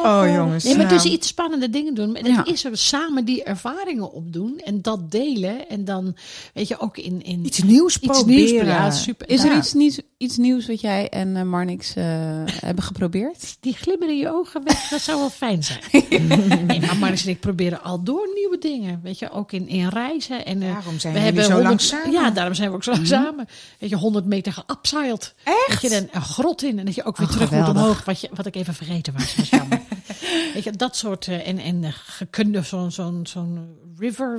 [0.04, 0.64] Oh jongens.
[0.64, 0.98] Nee, maar nou.
[1.02, 2.16] dus iets spannende dingen doen.
[2.16, 2.36] En Ja.
[2.36, 5.68] het is er samen die ervaringen opdoen en dat delen.
[5.68, 6.16] En dan,
[6.54, 7.22] weet je, ook in...
[7.22, 8.52] in Iets nieuws iets proberen.
[8.52, 8.66] nieuws.
[8.66, 9.28] Ja, super.
[9.28, 12.04] Is er iets nieuws, iets nieuws wat jij en eh, Marnix eh,
[12.66, 13.56] hebben geprobeerd?
[13.60, 15.80] Die glimmer in je ogen weg, dat zou wel fijn zijn.
[16.66, 19.00] nee, maar Marnix en ik proberen al door nieuwe dingen.
[19.02, 20.44] Weet je, ook in, in reizen.
[20.46, 22.10] En, eh, Daarom zijn we hebben zo lang 100 samen.
[22.12, 23.48] Ja, daarom zijn we ook zo lang samen.
[23.78, 25.34] Weet je, 100 meter geupsiled.
[25.44, 25.66] Echt?
[25.68, 26.78] Weet je, dan een grot in.
[26.78, 28.04] En dat je ook weer Oh, terug moet omhoog.
[28.04, 29.34] Wat, je, wat ik even vergeten was.
[29.36, 29.80] was jammer.
[30.54, 31.28] Weet je, dat soort...
[31.28, 34.38] eh, en en gekunde zo'n zo'n zo'n river...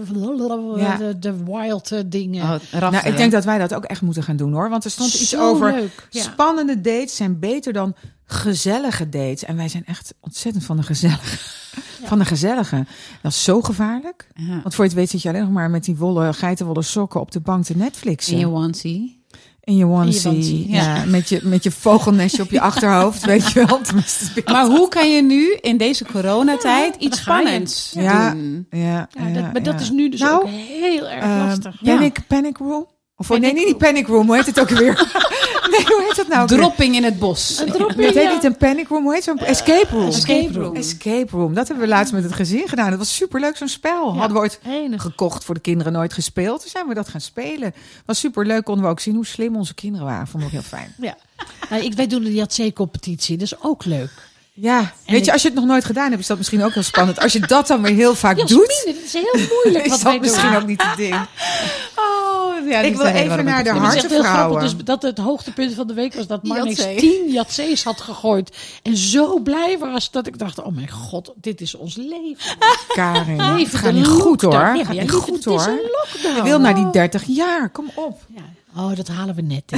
[0.76, 0.98] Ja.
[0.98, 2.44] De, de wild eh, dingen.
[2.44, 4.70] Oh, Nou, ik denk dat wij dat ook echt moeten gaan doen hoor.
[4.70, 6.22] Want er stond iets over leuk, ja.
[6.22, 7.96] spannende dates zijn beter dan
[8.26, 9.44] gezellige dates.
[9.44, 11.38] En wij zijn echt ontzettend van de gezellige.
[12.04, 12.86] Van de gezellige.
[13.22, 14.28] Dat is zo gevaarlijk.
[14.36, 14.62] Ja.
[14.62, 17.20] Want voor je het weet zit je alleen nog maar met die wollen, geitenwolle sokken
[17.20, 18.34] op de bank te Netflixen.
[18.34, 19.21] In je onesie.
[19.72, 20.70] In je onesie.
[20.72, 20.96] Ja.
[20.96, 21.04] ja.
[21.06, 23.80] met, je, met je vogelnestje op je achterhoofd, weet je wel.
[24.54, 28.32] Maar hoe kan je nu in deze coronatijd iets spannends Ja.
[28.32, 28.68] doen?
[28.70, 31.82] Ja, Ja, dat, ja, maar dat is nu dus Nou, ook heel erg Eh, lastig.
[31.84, 32.86] panic, panic room?
[33.22, 34.28] Of Panic nee, niet die panic room.
[34.28, 34.94] Hoe heet het ook weer?
[35.72, 36.48] nee, hoe heet dat nou?
[36.48, 37.60] Dropping in het bos.
[37.60, 37.72] Een
[38.04, 40.08] Het heet niet een panic room, hoe heet zo'n escape room?
[40.08, 40.76] Escape room.
[40.76, 41.54] Escape room.
[41.54, 42.90] Dat hebben we laatst met het gezin gedaan.
[42.90, 44.14] Dat was superleuk, zo'n spel.
[44.14, 44.20] Ja.
[44.20, 45.02] Hadden we ooit Enig.
[45.02, 46.62] gekocht voor de kinderen, nooit gespeeld.
[46.62, 47.74] Toen zijn we dat gaan spelen.
[48.06, 50.28] Was superleuk, konden we ook zien hoe slim onze kinderen waren.
[50.28, 50.94] Vond ik ook heel fijn.
[50.98, 51.18] Ja.
[51.70, 54.31] Nou, ik, wij doen de Jatzee-competitie, dat is ook leuk.
[54.54, 56.74] Ja, weet ik- je, als je het nog nooit gedaan hebt, is dat misschien ook
[56.74, 57.20] heel spannend.
[57.20, 58.49] Als je dat dan weer heel vaak doet,
[58.86, 60.22] dat is heel moeilijk is wat dat wij doen.
[60.22, 61.16] misschien ook niet het ding.
[61.95, 64.24] Oh, ja, Ik wil even naar de het is hartenvrouwen.
[64.60, 64.62] grappig.
[64.62, 68.58] Dus dat het hoogtepunt van de week was dat Marnix tien Jatzees had gegooid.
[68.84, 72.58] En zo blij was dat ik dacht, oh mijn god, dit is ons leven.
[72.88, 74.64] Karin, het Leven gaat de niet goed hoor.
[74.72, 75.68] Nee, Het gaat niet goed het is hoor.
[75.68, 76.36] een lockdown.
[76.36, 78.22] Je wil naar die 30 jaar, kom op.
[78.36, 78.41] Ja.
[78.78, 79.64] Oh, dat halen we net.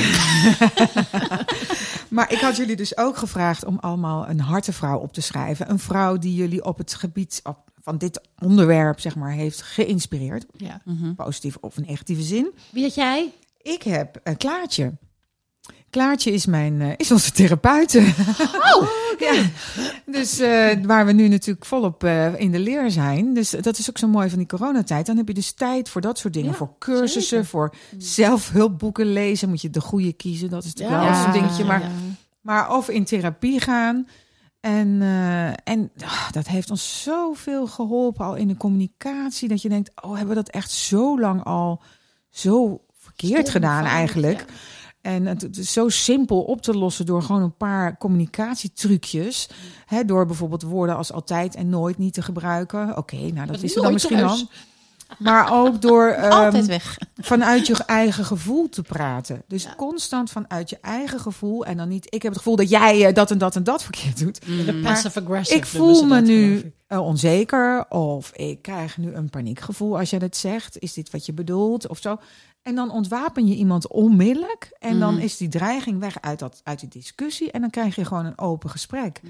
[2.14, 5.70] Maar ik had jullie dus ook gevraagd om allemaal een hartenvrouw op te schrijven.
[5.70, 10.46] Een vrouw die jullie op het gebied op- van dit onderwerp, zeg maar, heeft geïnspireerd.
[10.56, 10.82] Ja.
[11.16, 12.52] Positief of negatieve zin.
[12.72, 13.34] Wie had jij?
[13.62, 14.94] Ik heb een Klaartje.
[15.94, 18.00] Klaartje is, mijn, eh, is onze therapeute.
[18.76, 18.88] Oh,
[19.20, 19.42] ja.
[20.06, 23.34] Dus eh, waar we nu natuurlijk volop eh, in de leer zijn.
[23.34, 25.06] Dus dat is ook zo mooi van die coronatijd.
[25.06, 26.50] Dan heb je dus tijd voor dat soort dingen.
[26.52, 27.46] Ja, voor cursussen, zeker.
[27.46, 29.50] voor zelfhulpboeken lezen.
[29.50, 30.50] Moet je de goede kiezen.
[30.50, 31.12] Dat is natuurlijk Ja.
[31.12, 31.64] wel een dingetje.
[31.64, 31.82] Maar,
[32.42, 34.08] maar of in therapie gaan.
[34.60, 35.02] En,
[35.64, 39.48] en ah, dat heeft ons zoveel geholpen al in de communicatie.
[39.48, 41.82] Dat je denkt, oh, hebben we dat echt zo lang al
[42.30, 44.40] zo verkeerd Stom, gedaan eigenlijk.
[44.40, 44.46] ja.
[45.04, 49.50] En het, is zo simpel op te lossen door gewoon een paar communicatietrucjes.
[49.86, 52.98] Hè, door bijvoorbeeld woorden als altijd en nooit niet te gebruiken.
[52.98, 54.38] Oké, nou dat is er dan misschien al.
[55.20, 56.80] maar ook door ehm,
[57.16, 59.44] vanuit je eigen gevoel te praten.
[59.48, 62.06] Dus constant vanuit je eigen gevoel en dan niet.
[62.06, 64.42] Ik heb het gevoel dat jij eh, dat en dat en dat verkeerd doet.
[64.66, 65.58] De passive aggressive.
[65.58, 70.20] Ik voel me dat, nu eh, onzeker of ik krijg nu een paniekgevoel als je
[70.20, 70.80] dat zegt.
[70.80, 72.18] Is dit wat je bedoelt of zo?
[72.64, 76.80] En dan ontwapen je iemand onmiddellijk en dan is die dreiging weg uit, dat, uit
[76.80, 79.22] die discussie en dan krijg je gewoon een open gesprek.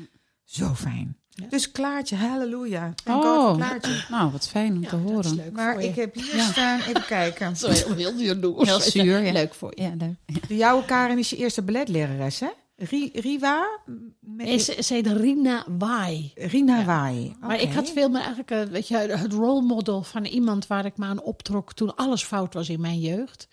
[0.43, 1.17] Zo fijn.
[1.49, 2.93] Dus Klaartje, halleluja.
[3.07, 4.05] Oh, Klaartje.
[4.09, 5.35] nou wat fijn om Ja, te horen.
[5.35, 7.57] leuk Maar ik heb hier staan, even kijken.
[7.57, 8.69] Zo heel, heel jaloers.
[8.69, 9.31] Heel zuur, ja.
[9.31, 9.81] Leuk voor je.
[9.81, 10.47] Ja, leuk.
[10.47, 12.49] De jouwe Karin is je eerste balletlerares, hè?
[12.75, 13.79] Ri- Riva?
[14.19, 16.31] Met- Nee, ze, heet Rina Wai.
[16.35, 17.35] Rina Wai.
[17.39, 20.97] Maar ik had veel meer eigenlijk eh, weet je, het rolmodel van iemand waar ik
[20.97, 23.47] me aan optrok toen alles fout was in mijn jeugd.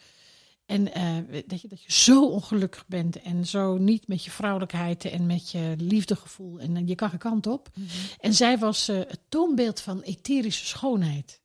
[0.67, 5.05] En eh, dat, je, dat je zo ongelukkig bent en zo niet met je vrouwelijkheid
[5.05, 7.69] en met je liefdegevoel en eh, je kan geen kant op.
[8.19, 11.41] En zij was eh, het toonbeeld van etherische schoonheid.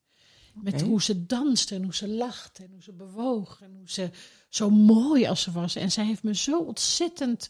[0.62, 4.10] Met hoe ze danste en hoe ze lachte en hoe ze bewoog en hoe ze
[4.50, 5.76] zo mooi als ze was.
[5.76, 7.50] En zij heeft me zo ontzettend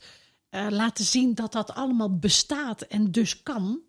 [0.49, 3.79] eh, laten zien dat dat allemaal bestaat en dus kan.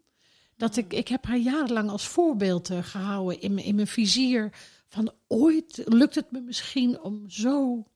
[0.57, 4.53] Dat ik, ik heb haar jarenlang als voorbeeld eh, gehouden in, mijn- in mijn vizier.
[4.89, 7.87] Van ooit lukt het me misschien om zo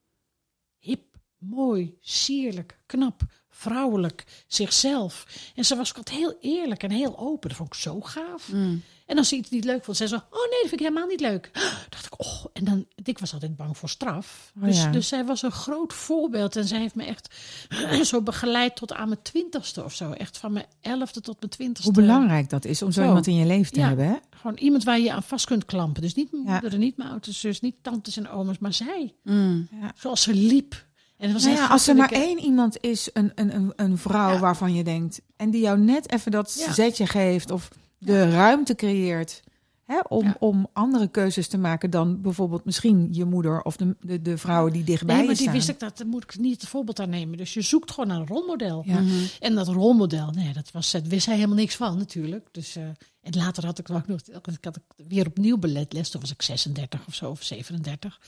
[0.79, 5.27] hip, mooi, sierlijk, knap, vrouwelijk, zichzelf.
[5.55, 7.49] En ze was ook altijd heel eerlijk en heel open.
[7.49, 8.53] Dat vond ik zo gaaf.
[8.53, 8.83] Mm.
[9.11, 11.07] En als ze iets niet leuk vond, zei ze: Oh nee, dat vind ik helemaal
[11.07, 11.51] niet leuk.
[11.91, 12.45] dacht ik, oh.
[12.53, 14.53] En dan, ik was altijd bang voor straf.
[14.59, 14.91] Oh, dus, ja.
[14.91, 16.57] dus zij was een groot voorbeeld.
[16.57, 17.35] En zij heeft me echt
[18.03, 20.11] zo begeleid tot aan mijn twintigste of zo.
[20.13, 21.93] Echt van mijn elfde tot mijn twintigste.
[21.93, 23.07] Hoe belangrijk dat is om zo, Zo.
[23.07, 23.87] iemand in je leven te Ja.
[23.87, 24.15] hebben, hè?
[24.31, 26.03] Gewoon iemand waar je aan vast kunt klampen.
[26.03, 26.59] Dus niet mijn Ja.
[26.61, 29.15] moeder, niet mijn oudste zus, niet tantes en oma's, maar zij.
[29.23, 29.69] Mm.
[29.95, 30.85] Zoals ze liep.
[31.17, 34.75] En Nou ja, als er maar één iemand is, een, een, een, een vrouw waarvan
[34.75, 35.21] je denkt...
[35.37, 37.69] en die jou net even dat zetje geeft of
[38.01, 39.43] de ruimte creëert...
[39.85, 40.37] Hè, om, Ja.
[40.39, 43.63] om andere keuzes te maken dan bijvoorbeeld misschien je moeder...
[43.63, 45.57] of de, de, de vrouwen die dichtbij Nee, je maar die staan.
[45.57, 47.37] wist ik dat, daar moet ik niet het voorbeeld aan nemen.
[47.39, 48.83] Dus je zoekt gewoon naar een rolmodel.
[48.87, 49.01] Ja.
[49.01, 49.13] Mhm.
[49.41, 52.49] En dat rolmodel, nee, dat was, daar wist hij helemaal niks van natuurlijk.
[52.51, 52.83] Dus, eh,
[53.23, 56.11] en later had ik ook nog, ik had ik weer opnieuw balletles.
[56.11, 58.21] Toen was ik 36 of zo, of 37.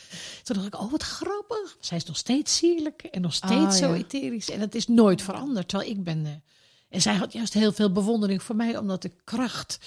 [0.43, 1.77] Toen dacht ik, oh wat grappig.
[1.81, 3.95] Zij is nog steeds sierlijk en nog steeds Ah, zo ja.
[3.95, 4.51] etherisch.
[4.51, 6.27] En het is nooit veranderd, terwijl ik ben...
[6.27, 6.33] eh,
[6.93, 9.78] en zij had juist heel veel bewondering voor mij, omdat ik kracht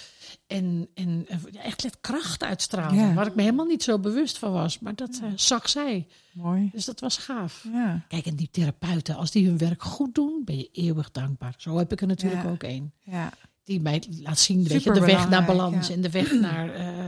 [0.47, 1.27] en, en
[1.61, 2.95] echt let kracht uitstraalde.
[2.95, 3.13] Ja.
[3.13, 4.79] Waar ik me helemaal niet zo bewust van was.
[4.79, 6.07] Maar dat eh, zag zij.
[6.33, 6.69] Mooi.
[6.73, 7.65] Dus dat was gaaf.
[7.71, 11.53] Ja, Kijk, en die therapeuten, als die hun werk goed doen, ben je eeuwig dankbaar.
[11.57, 12.93] Zo heb ik er natuurlijk ook één.
[13.03, 13.31] ja.
[13.63, 17.07] Die mij laat zien weet je, de weg naar balans en de weg naar eh,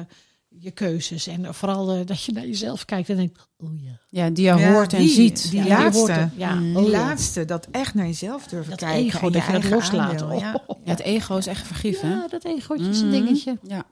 [0.59, 1.27] je keuzes.
[1.27, 3.99] En vooral eh, dat je naar jezelf kijkt en denkt, oh ja.
[4.09, 5.51] Ja, die je Ja, hoort en die- ziet.
[5.51, 6.29] die ja, laatste.
[6.35, 6.61] Ja, Mm.
[6.73, 6.99] Die oh ja.
[7.05, 9.05] laatste, dat echt naar jezelf durven Dat kijken.
[9.05, 10.19] ego, en dat je dat loslaat.
[10.19, 10.63] Ja.
[10.67, 10.79] Oh.
[10.83, 12.01] Ja, het ego is echt vergif?
[12.01, 13.15] Ja, dat egootje is een Mhm.
[13.23, 13.57] dingetje.
[13.63, 13.85] Ja.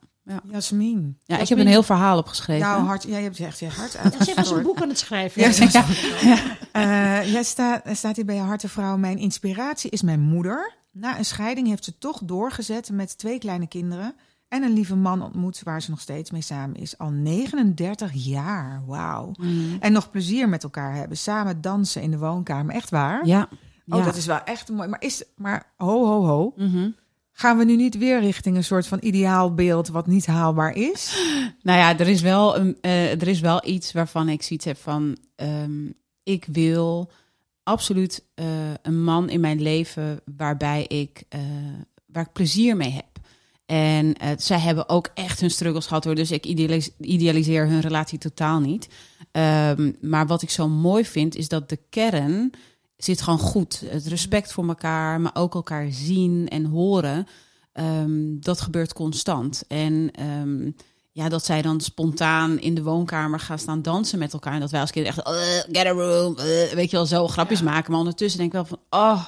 [0.51, 1.17] Jasmin.
[1.23, 2.67] ja, ik heb een heel verhaal opgeschreven.
[2.67, 5.41] Jouw hart, jij hebt echt je hart Ja, zij was een boek aan het schrijven.
[5.41, 5.85] Ja, Ja,
[6.21, 6.39] ja.
[6.71, 8.97] Eh, jij staat, er staat hier bij je hartenvrouw.
[8.97, 10.73] Mijn inspiratie is mijn moeder.
[10.91, 14.15] Na een scheiding heeft ze toch doorgezet met twee kleine kinderen.
[14.47, 16.97] En een lieve man ontmoet waar ze nog steeds mee samen is.
[16.97, 18.83] Al 39 jaar.
[18.85, 19.31] Wauw.
[19.39, 19.77] Mm.
[19.79, 21.17] En nog plezier met elkaar hebben.
[21.17, 22.75] Samen dansen in de woonkamer.
[22.75, 23.25] Echt waar?
[23.25, 23.49] Ja.
[23.87, 24.05] Oh, ja.
[24.05, 24.87] dat is wel echt mooi.
[24.87, 26.53] Maar, is, maar ho, ho, ho.
[26.55, 26.89] Mhm.
[27.31, 31.13] Gaan we nu niet weer richting een soort van ideaalbeeld wat niet haalbaar is?
[31.61, 34.77] Nou ja, er is wel, een, eh, er is wel iets waarvan ik zoiets heb
[34.77, 35.17] van...
[35.35, 35.89] ehm,
[36.23, 37.11] ik wil
[37.63, 38.45] absoluut eh,
[38.81, 41.39] een man in mijn leven waarbij ik, eh,
[42.05, 43.14] waar ik plezier mee heb.
[43.65, 46.15] En eh, zij hebben ook echt hun struggles gehad hoor.
[46.15, 48.87] Dus ik idealis- idealiseer hun relatie totaal niet.
[49.31, 52.51] Ehm, maar wat ik zo mooi vind, is dat de kern
[52.97, 53.83] zit gewoon goed.
[53.85, 57.27] Het respect voor elkaar, maar ook elkaar zien en horen.
[57.73, 59.63] ehm, dat gebeurt constant.
[59.67, 60.69] En ehm,
[61.11, 64.53] ja, dat zij dan spontaan in de woonkamer gaan staan dansen met elkaar.
[64.53, 66.43] En dat wij als kinderen echt, "Uh, get a room, uh,
[66.73, 67.91] weet je wel, zo grapjes maken.
[67.91, 69.25] Maar ondertussen denk ik wel van, oh,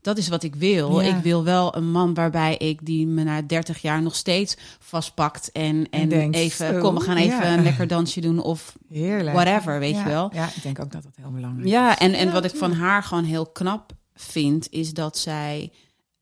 [0.00, 1.00] dat is wat ik wil.
[1.00, 1.16] Ja.
[1.16, 5.52] Ik wil wel een man waarbij ik die me na 30 jaar nog steeds vastpakt.
[5.52, 7.52] En, en, denkt, even, zo, kom, we gaan even ja.
[7.56, 8.42] een lekker dansje doen.
[8.42, 9.36] Of Heerlijk.
[9.36, 10.30] whatever, weet Ja, je wel.
[10.34, 11.72] Ja, ik denk ook dat dat heel belangrijk is.
[11.72, 15.72] Ja, en, en wat ik van haar gewoon heel knap vind, is dat zij.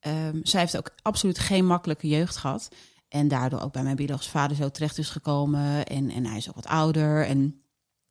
[0.01, 2.69] ehm, zij heeft ook absoluut geen makkelijke jeugd gehad.
[3.09, 5.87] En daardoor ook bij mijn biologische vader zo terecht is gekomen.
[5.87, 7.27] En, en hij is ook wat ouder.
[7.27, 7.61] En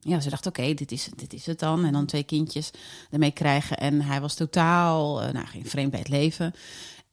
[0.08, 1.86] ja, ze dacht, oké, dit, is, dit is het dan.
[1.86, 2.72] En dan twee kindjes
[3.10, 3.78] ermee krijgen.
[3.78, 6.54] En hij was totaal, eh, nou, geen vreemd bij het leven.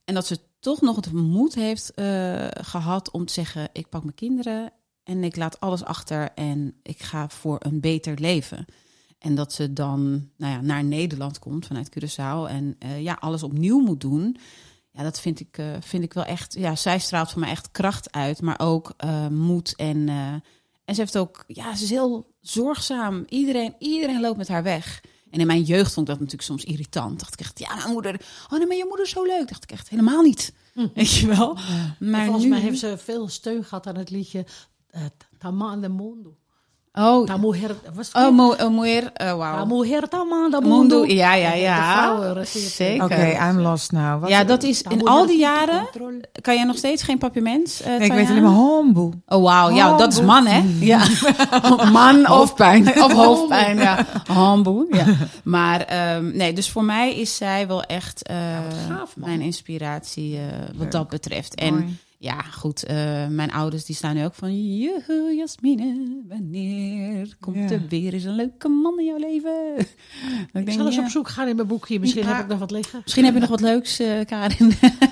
[0.04, 4.02] En dat ze toch nog het moed heeft eh, gehad om te zeggen: ik pak
[4.02, 4.72] mijn kinderen
[5.02, 8.64] en ik laat alles achter en ik ga voor een beter leven.
[9.18, 13.42] En dat ze dan nou ja, naar Nederland komt vanuit Curaçao en eh, ja, alles
[13.42, 14.36] opnieuw moet doen.
[14.90, 16.54] Ja, dat vind ik, vind ik wel echt.
[16.54, 18.94] Ja, zij straalt voor mij echt kracht uit, maar ook
[19.30, 20.08] moed en,
[20.84, 23.24] En ze heeft ook, ja, ze is heel zorgzaam.
[23.28, 25.02] Iedereen, iedereen loopt met haar weg.
[25.30, 27.18] En in mijn jeugd vond ik dat natuurlijk soms irritant.
[27.18, 28.20] Dacht ik echt, ja, mijn moeder,
[28.50, 29.48] oh nee, maar je moeder is zo leuk.
[29.48, 30.52] Dacht ik echt, helemaal niet.
[30.94, 31.58] Weet je wel?
[31.98, 34.46] Maar Volgens nu, mij heeft ze veel steun gehad aan het liedje
[34.94, 35.02] uh,
[35.38, 36.36] Tama de Mundo.
[36.98, 38.86] Oh, Ta mujer, was het oh, mo, oh
[39.20, 41.04] uh, mujer Tama de Mundo, Mundo.
[41.06, 41.92] ja, ja, ja.
[41.92, 43.04] vrouwen, Zeker.
[43.04, 44.20] Oké, I'm lost now.
[44.20, 45.88] Wat, Ja, dat is in al die jaren.
[46.40, 47.82] Kan jij nog steeds geen papiermens?
[47.82, 49.12] eh Nee, ik weet alleen maar homeboe.
[49.26, 49.70] Oh, wauw.
[49.70, 50.62] Ja, dat is man, hè?
[50.80, 51.02] Ja.
[51.92, 52.88] Man hoofdpijn.
[53.04, 54.06] Of hoofdpijn, ja.
[54.32, 55.04] Hamboe, ja.
[55.44, 58.36] Maar ehm, nee, dus voor mij is zij wel echt eh,
[58.88, 60.42] gaaf, mijn inspiratie eh,
[60.74, 61.54] wat dat betreft.
[61.54, 61.98] En Mooi.
[62.24, 64.76] Ja, goed, eh, mijn ouders die staan nu ook van...
[64.78, 67.70] Joehoe, Jasmine, wanneer komt Ja.
[67.70, 69.76] er weer eens een leuke man in jouw leven?
[69.78, 69.86] Ik
[70.52, 71.02] denk, zal eens ja.
[71.02, 72.00] op zoek gaan in mijn boekje.
[72.00, 72.34] Misschien Ja.
[72.34, 73.00] heb ik nog wat liggen.
[73.02, 74.68] Misschien heb je nog wat leuks, eh, Karin.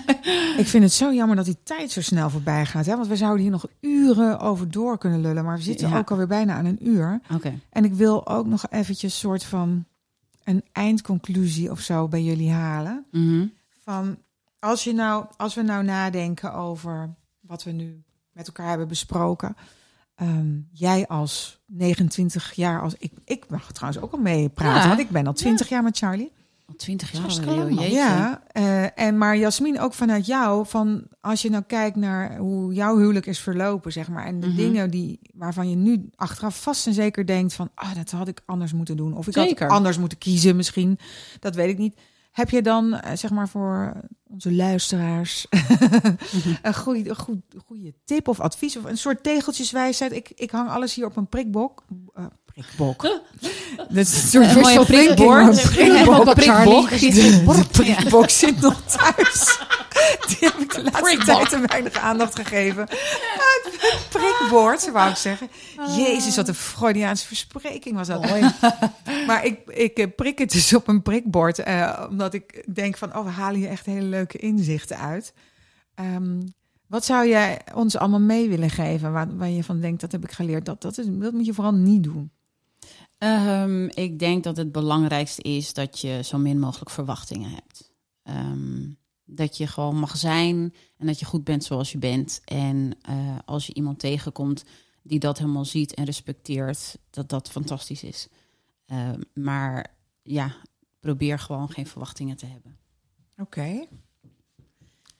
[0.62, 2.86] Ik vind het zo jammer dat die tijd zo snel voorbij gaat.
[2.86, 2.96] Hè?
[2.96, 5.44] Want we zouden hier nog uren over door kunnen lullen.
[5.44, 7.20] Maar we zitten ook alweer bijna aan een uur.
[7.34, 7.58] Oké.
[7.70, 9.84] En ik wil ook nog eventjes soort van
[10.44, 13.04] een eindconclusie of zo bij jullie halen.
[13.10, 13.46] Mhm.
[13.84, 14.16] Van
[14.62, 18.02] als, je nou, als we nou nadenken over wat we nu
[18.32, 19.56] met elkaar hebben besproken.
[20.14, 24.88] Ehm, jij als 29 jaar, als ik, ik mag trouwens ook al mee praten, Ja.
[24.88, 26.32] want ik ben al 20 jaar met Charlie.
[26.66, 27.90] Al twintig jaar alweer.
[27.90, 32.74] Ja, eh, en maar Jasmin, ook vanuit jou, van als je nou kijkt naar hoe
[32.74, 34.56] jouw huwelijk is verlopen, zeg maar, en de Mhm.
[34.56, 38.40] dingen die waarvan je nu achteraf vast en zeker denkt van, ah, dat had ik
[38.46, 39.66] anders moeten doen, of ik Zeker.
[39.66, 40.98] had anders moeten kiezen, misschien,
[41.40, 41.98] dat weet ik niet.
[42.32, 43.92] Heb je dan, eh, zeg maar, voor
[44.30, 45.46] onze luisteraars
[46.62, 50.12] een goede, een goed, goede tip of advies of een soort tegeltjeswijsheid?
[50.12, 51.84] Ik, ik hang alles hier op een prikbok.
[52.14, 53.02] eh, prikbok.
[53.76, 55.62] Dat is een soort Een mooie prikbord.
[56.34, 56.90] prikbok.
[56.90, 59.58] De prikbok zit nog thuis.
[60.28, 62.88] Die heb ik de laatste tijd te weinig aandacht gegeven.
[62.88, 62.94] Ah,
[63.64, 65.48] Het prikbord, wou ik zeggen.
[65.96, 68.26] Jezus, wat een Freudiaanse verspreking was dat.
[69.26, 71.58] Maar ik, ik eh, prik het dus op een prikbord.
[71.58, 75.32] eh, omdat ik denk van, oh, we halen hier echt hele leuke inzichten uit.
[75.94, 76.40] Ehm,
[76.86, 79.12] wat zou jij ons allemaal mee willen geven?
[79.12, 80.64] Waar, waar je van denkt, dat heb ik geleerd.
[80.64, 82.30] Dat, dat, is, dat moet je vooral niet doen.
[83.18, 87.90] Ehm, ik denk dat het belangrijkste is dat je zo min mogelijk verwachtingen hebt.
[88.22, 88.80] Ehm,
[89.34, 92.40] dat je gewoon mag zijn en dat je goed bent zoals je bent.
[92.44, 94.64] En eh, als je iemand tegenkomt
[95.02, 98.28] die dat helemaal ziet en respecteert, dat dat fantastisch is.
[98.86, 100.54] Ehm, maar ja,
[101.00, 102.76] probeer gewoon geen verwachtingen te hebben.
[103.36, 103.86] Oké.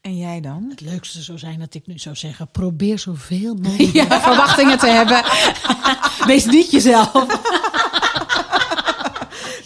[0.01, 0.67] En jij dan?
[0.69, 3.93] Het leukste zou zijn dat ik nu zou zeggen: probeer zoveel mogelijk.
[3.93, 5.25] Ja, verwachtingen te hebben.
[6.31, 7.13] Wees niet jezelf.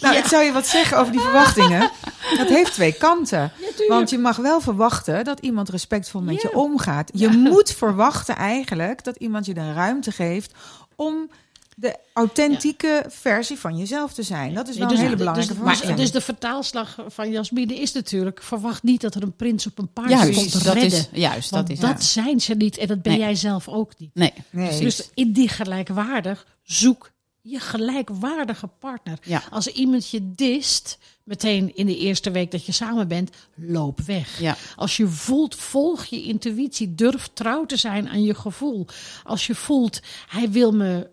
[0.01, 1.91] Nou, ik zou je wat zeggen over die verwachtingen.
[2.37, 3.51] Dat heeft twee kanten.
[3.87, 7.09] Want je mag wel verwachten dat iemand respectvol met je omgaat.
[7.13, 10.53] Je moet verwachten eigenlijk dat iemand je de ruimte geeft
[10.95, 11.29] om
[11.75, 14.53] de authentieke versie van jezelf te zijn.
[14.53, 15.97] Dat is wel dus, een hele dus- belangrijke dus, verwachting.
[15.97, 19.93] dus de vertaalslag van Jasmine is natuurlijk: verwacht niet dat er een prins op een
[19.93, 20.99] paard Juist, komt dat redden.
[20.99, 23.21] is, juist, dat is dat zijn ze niet en dat ben Nee.
[23.21, 24.09] jij zelf ook niet.
[24.13, 24.79] Nee, Nee.
[24.79, 27.11] Dus in die gelijkwaardig zoek
[27.41, 29.19] je gelijkwaardige partner.
[29.49, 30.97] Als iemand je dist,
[31.27, 34.39] meteen in de eerste week dat je samen bent, loop weg.
[34.39, 34.57] Ja.
[34.75, 36.95] Als je voelt, volg je intuïtie.
[36.95, 38.85] Durf trouw te zijn aan je gevoel.
[39.23, 41.09] Als je voelt, hij wil me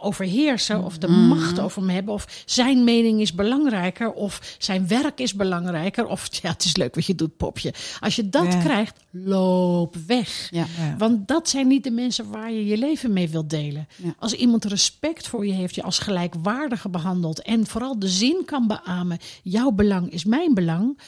[0.00, 1.20] overheersen of de Mhm.
[1.26, 6.28] macht over me hebben of zijn mening is belangrijker of zijn werk is belangrijker of
[6.42, 8.60] ja het is leuk wat je doet popje als je dat Ja.
[8.60, 10.66] krijgt loop weg ja.
[10.78, 10.96] Ja.
[10.98, 13.88] want dat zijn niet de mensen waar je je leven mee wilt delen.
[14.18, 18.66] Als iemand respect voor je heeft, je als gelijkwaardige behandelt en vooral de zin kan
[18.66, 20.98] beamen, jouw belang is mijn belang,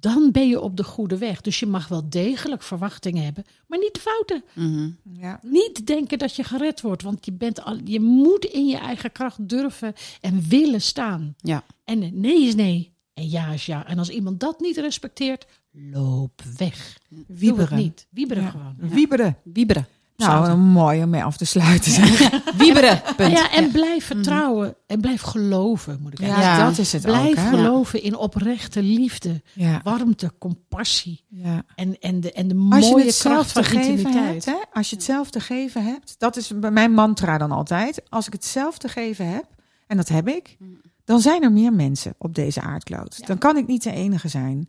[0.00, 1.40] dan ben je op de goede weg.
[1.40, 4.44] Dus je mag wel degelijk verwachtingen hebben, maar niet de fouten.
[4.54, 4.90] Mhm.
[5.20, 5.40] Ja.
[5.42, 9.12] Niet denken dat je gered wordt, want je, bent al, je moet in je eigen
[9.12, 11.34] kracht durven en willen staan.
[11.38, 11.64] ja.
[11.84, 13.86] En nee is nee en ja is ja.
[13.86, 16.98] En als iemand dat niet respecteert, loop weg.
[17.08, 17.78] Doe het Wieberen.
[17.78, 18.06] niet.
[18.10, 18.50] Wieberen Ja.
[18.50, 18.74] gewoon.
[18.78, 19.36] Wieberen.
[19.44, 19.86] Wieberen.
[20.16, 21.92] Nou, een mooi om mee af te sluiten.
[22.56, 23.02] Wieberen.
[23.16, 23.32] Punt.
[23.32, 26.64] Ja, en blijf vertrouwen en blijf geloven, moet ik Ja, eigenlijk Ja.
[26.68, 27.48] dat is het Blijf ook.
[27.48, 29.80] Geloven in oprechte liefde, Ja.
[29.84, 31.62] warmte, compassie Ja.
[31.74, 34.14] en, en de, en de mooie kracht te van intimiteit.
[34.32, 34.56] hebt, hè?
[34.72, 38.02] als je het zelf te geven hebt, dat is bij mijn mantra dan altijd.
[38.08, 39.44] Als ik het zelf te geven heb,
[39.86, 40.56] en dat heb ik,
[41.04, 43.26] dan zijn er meer mensen op deze aardkloot.
[43.26, 44.68] Dan kan ik niet de enige zijn.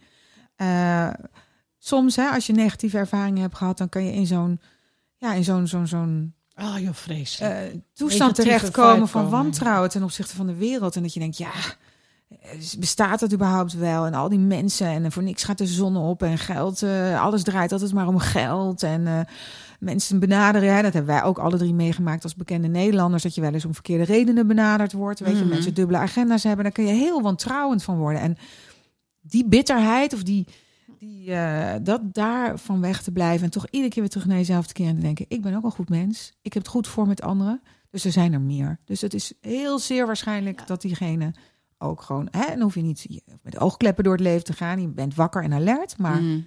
[0.55, 1.09] Eh,
[1.79, 4.59] soms, hè, als je negatieve ervaringen hebt gehad, dan kan je in zo'n
[5.25, 7.53] ja, in zo'n zo'n zo'n joh, vreselijk.
[7.53, 10.95] eh, toestand terechtkomen van wantrouwen ten opzichte van de wereld.
[10.95, 11.51] En dat je denkt, ja,
[12.29, 12.49] eh,
[12.79, 14.05] bestaat dat überhaupt wel?
[14.05, 17.43] En al die mensen en voor niks gaat de zon op en geld, eh, alles
[17.43, 18.83] draait altijd maar om geld.
[18.83, 19.27] En
[19.79, 20.75] mensen benaderen.
[20.75, 23.23] Hè, dat hebben wij ook alle drie meegemaakt als bekende Nederlanders.
[23.23, 25.19] Dat je wel eens om verkeerde redenen benaderd wordt.
[25.19, 25.49] Weet je, Mhm.
[25.49, 26.63] mensen dubbele agenda's hebben.
[26.63, 28.21] Daar kun je heel wantrouwend van worden.
[28.21, 28.37] En
[29.21, 30.47] die bitterheid of die,
[31.05, 33.45] die, eh, dat daarvan weg te blijven.
[33.45, 35.25] En toch iedere keer weer terug naar jezelf te keren en te denken.
[35.27, 36.33] Ik ben ook een goed mens.
[36.41, 37.61] Ik heb het goed voor met anderen.
[37.89, 38.79] Dus er zijn er meer.
[38.85, 41.33] Dus het is heel zeer waarschijnlijk dat diegene
[41.77, 42.27] ook gewoon...
[42.31, 44.81] Hè, dan hoef je niet met oogkleppen door het leven te gaan.
[44.81, 45.97] Je bent wakker en alert.
[45.97, 46.39] Maar Mhm.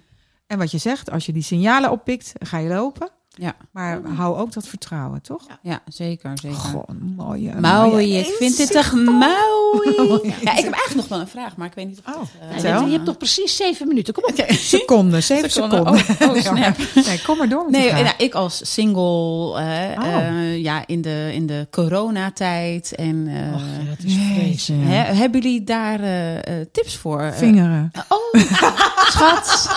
[0.47, 3.09] en wat je zegt, als je die signalen oppikt, ga je lopen.
[3.39, 3.55] Ja.
[3.71, 5.47] Maar hou ook dat vertrouwen, toch?
[5.61, 6.83] Ja, zeker, zeker.
[6.85, 7.53] Een mooie.
[7.59, 10.27] Mooi, mooie ik vind dit toch mooi.
[10.43, 12.21] Ja, ik heb eigenlijk nog wel een vraag, maar ik weet niet of Oh,
[12.55, 14.13] dat, eh, je, hebt nog precies zeven minuten.
[14.13, 14.45] Kom op.
[14.51, 15.97] Seconden, zeven seconden.
[15.97, 16.29] Seconden.
[16.29, 17.05] Oh, oh, snap.
[17.05, 17.63] Nee, kom maar door.
[17.69, 20.17] met Nee, nou, ik als single, eh, Oh.
[20.17, 22.95] eh, ja, in de, in de coronatijd.
[22.95, 24.83] En Och, ja, dat is vreselijk.
[24.87, 25.99] hè, hebben jullie daar
[26.71, 27.33] tips voor?
[27.33, 27.91] Vingeren.
[28.09, 28.41] oh,
[29.13, 29.69] schat.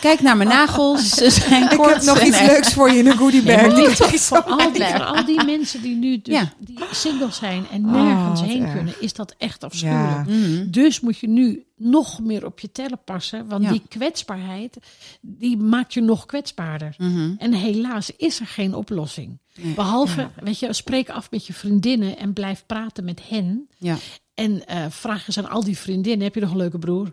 [0.00, 1.08] Kijk naar mijn nagels.
[1.16, 3.56] Ze zijn ik kort heb nog iets echt- leuks voor je in een goodiebag.
[3.76, 6.52] Nee, ik Voor al, die, voor al die mensen die nu dus, Ja.
[6.58, 8.72] die single zijn en nergens wat heen erg.
[8.72, 10.28] kunnen, is dat echt afschuwelijk.
[10.28, 10.34] Ja.
[10.34, 10.70] Mhm.
[10.70, 13.48] Dus moet je nu nog meer op je tellen passen.
[13.48, 13.70] Want Ja.
[13.70, 14.76] die kwetsbaarheid,
[15.20, 16.94] die maakt je nog kwetsbaarder.
[16.98, 17.30] Mhm.
[17.38, 19.38] En helaas is er geen oplossing.
[19.74, 23.68] Behalve, weet je, spreek af met je vriendinnen en blijf praten met hen.
[23.78, 23.96] Ja.
[24.40, 27.08] En eh, vraag eens aan al die vriendinnen, heb je nog een leuke broer?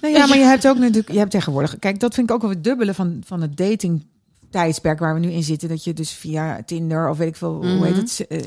[0.00, 2.40] Nou ja, maar je hebt ook natuurlijk, je hebt tegenwoordig, kijk, dat vind ik ook
[2.42, 4.06] wel het dubbele van, van het dating
[4.50, 5.68] tijdsperk waar we nu in zitten.
[5.68, 7.76] Dat je dus via Tinder of weet ik veel, Mhm.
[7.76, 8.26] hoe heet het?
[8.28, 8.38] eh,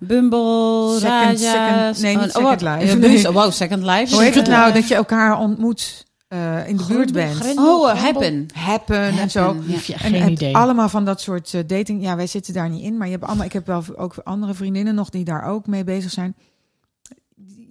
[0.00, 1.92] Bumble, Second- Raja.
[1.92, 2.92] second- nee, niet oh, Second oh, Life.
[2.92, 3.28] eh, Nee.
[3.32, 4.14] Wow, Second Life.
[4.14, 7.34] hoe heet het Eh, nou dat je elkaar ontmoet eh, in de buurt bent?
[7.36, 7.94] Grendel, Oh.
[7.94, 8.46] Happen.
[8.54, 9.56] Happen en zo.
[9.66, 9.94] Ja.
[9.98, 10.56] En geen idee.
[10.56, 12.02] allemaal van dat soort eh, dating.
[12.02, 13.44] Ja, wij zitten daar niet in, maar je hebt allemaal.
[13.46, 16.34] Ik heb wel ook andere vriendinnen nog die daar ook mee bezig zijn.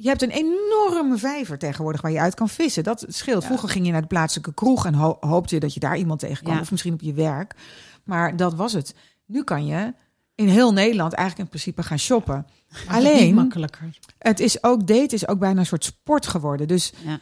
[0.02, 2.84] Je hebt een enorme vijver tegenwoordig waar je uit kan vissen.
[2.84, 3.42] Dat scheelt.
[3.42, 3.48] Ja.
[3.48, 6.20] Vroeger ging je naar de plaatselijke kroeg en ho- hoopte je dat je daar iemand
[6.20, 6.56] tegenkwam.
[6.56, 6.62] Ja.
[6.62, 7.54] Of misschien op je werk.
[8.04, 8.96] Maar dat was het.
[9.26, 9.94] Nu kan je
[10.36, 12.48] in heel Nederland eigenlijk in principe gaan shoppen.
[12.88, 13.90] Alleen, makkelijker.
[14.18, 16.68] het is ook date is ook bijna een soort sport geworden.
[16.68, 17.20] Dus Ja.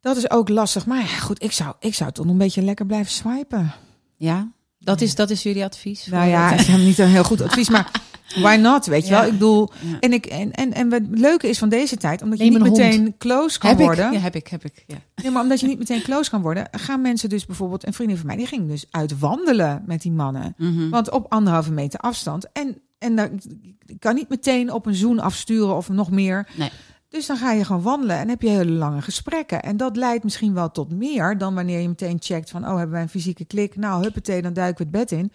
[0.00, 0.86] dat is ook lastig.
[0.86, 3.72] Maar goed, ik zou, ik zou toch nog een beetje lekker blijven swipen.
[4.16, 4.48] Ja,
[4.78, 6.06] dat is, dat is jullie advies.
[6.06, 7.90] Nou ja, het- is niet een heel goed advies, maar
[8.34, 9.24] why not, weet je wel?
[9.24, 9.70] Ik bedoel,
[10.00, 12.52] en, ik, en, en, en wat het leuke is van deze tijd, omdat je Neem
[12.52, 12.78] niet hond.
[12.78, 14.12] meteen close kan heb ik, worden.
[14.12, 14.84] ja, heb ik, heb ik.
[14.86, 14.96] Ja.
[15.22, 18.16] Nee, maar omdat je niet meteen close kan worden, gaan mensen dus bijvoorbeeld, een vriendin
[18.16, 20.54] van mij, die ging dus uit wandelen met die mannen.
[20.56, 20.88] Mhm.
[20.88, 22.52] Want op anderhalve meter afstand.
[22.52, 23.40] En, en dan
[23.86, 26.48] ik kan niet meteen op een zoen afsturen of nog meer.
[26.56, 26.70] Nee.
[27.08, 29.62] Dus dan ga je gewoon wandelen en heb je hele lange gesprekken.
[29.62, 32.62] En dat leidt misschien wel tot meer dan wanneer je meteen checkt van...
[32.62, 33.76] oh, hebben wij een fysieke klik?
[33.76, 35.32] Nou, huppatee, dan duiken we het bed in.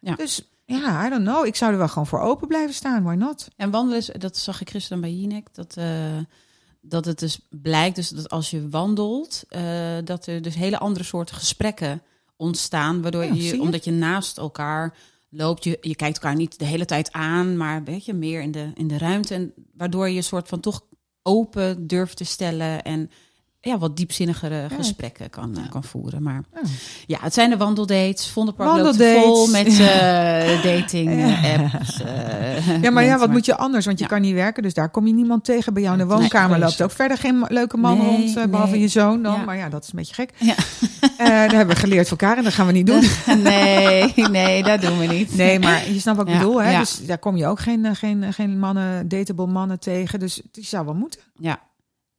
[0.00, 0.14] Ja.
[0.14, 1.46] Dus ja, I don't know.
[1.46, 3.02] Ik zou er wel gewoon voor open blijven staan.
[3.02, 3.48] Why not?
[3.56, 6.18] En wandelen, is, dat zag ik gisteren bij Jinek, dat, eh,
[6.80, 11.04] dat het dus blijkt dus dat als je wandelt, eh, dat er dus hele andere
[11.04, 12.02] soorten gesprekken
[12.36, 13.60] ontstaan, waardoor Ja, je, je?
[13.60, 14.96] omdat je naast elkaar
[15.28, 18.50] loopt, je, je kijkt elkaar niet de hele tijd aan, maar weet je, meer in
[18.50, 20.84] de, in de ruimte, en waardoor je een soort van toch
[21.22, 23.10] open durft te stellen en
[23.64, 26.22] ja, wat diepzinnigere gesprekken kan, kan voeren.
[26.22, 26.60] Maar Ja.
[27.06, 28.28] ja, het zijn de wandeldates.
[28.30, 29.22] Vondelpark loopt Wandeldates.
[29.24, 32.00] vol met eh, dating eh, apps.
[32.02, 33.86] eh, Ja, maar ja, wat moet je anders?
[33.86, 35.72] Want je kan niet werken, dus daar kom je niemand tegen.
[35.74, 36.90] Bij jou in de Nee, woonkamer loopt vreselijk.
[36.90, 38.80] ook verder geen leuke man Nee, rond, eh, behalve nee.
[38.80, 39.44] je zoon dan.
[39.44, 40.30] Maar ja, dat is een beetje gek.
[40.38, 40.54] Ja.
[41.16, 43.02] Daar hebben we geleerd van elkaar en dat gaan we niet doen.
[43.42, 45.36] Nee, nee, dat doen we niet.
[45.36, 46.78] Nee, maar je snapt wat ik bedoel, hè?
[46.78, 50.18] Dus daar kom je ook geen, geen, geen mannen, dateable mannen tegen.
[50.20, 51.20] Dus die zou wel moeten.
[51.38, 51.60] Ja.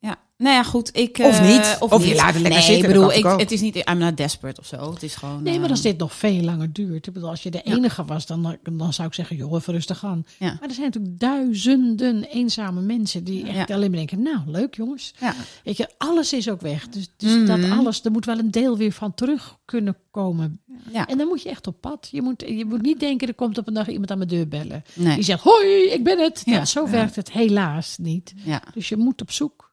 [0.06, 0.98] Ja, nou ja, goed.
[0.98, 1.78] Ik, Of eh, niet.
[1.80, 2.16] Of je niet.
[2.16, 3.40] laat het lekker nee, zitten, bedoel, ik, ook.
[3.40, 4.94] het is niet, I'm not desperate of zo.
[4.94, 5.44] Het is gewoon...
[5.44, 7.08] Nee, maar eh, als dit nog veel langer duurt.
[7.08, 10.06] Ik bedoel, als je de enige was, dan, dan zou ik zeggen, joh, even rustig
[10.06, 10.26] aan.
[10.40, 10.58] Ja.
[10.60, 15.14] Maar er zijn natuurlijk duizenden eenzame mensen die echt alleen maar denken, nou, leuk jongens.
[15.20, 15.34] Ja.
[15.64, 16.88] Weet je, alles is ook weg.
[16.90, 17.46] Dus, dus Mhm.
[17.46, 20.60] dat alles, er moet wel een deel weer van terug kunnen komen.
[20.94, 21.08] Ja.
[21.08, 22.08] En dan moet je echt op pad.
[22.12, 24.48] Je moet, je moet niet denken, er komt op een dag iemand aan mijn deur
[24.48, 24.84] bellen.
[24.94, 25.16] Nee.
[25.16, 26.42] Die zegt, hoi, ik ben het.
[26.46, 26.52] Ja.
[26.54, 28.34] Nou, zo werkt het helaas niet.
[28.44, 28.62] Ja.
[28.74, 29.65] Dus je moet op zoek.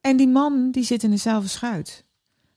[0.00, 2.04] En die man, die zit in dezelfde schuit.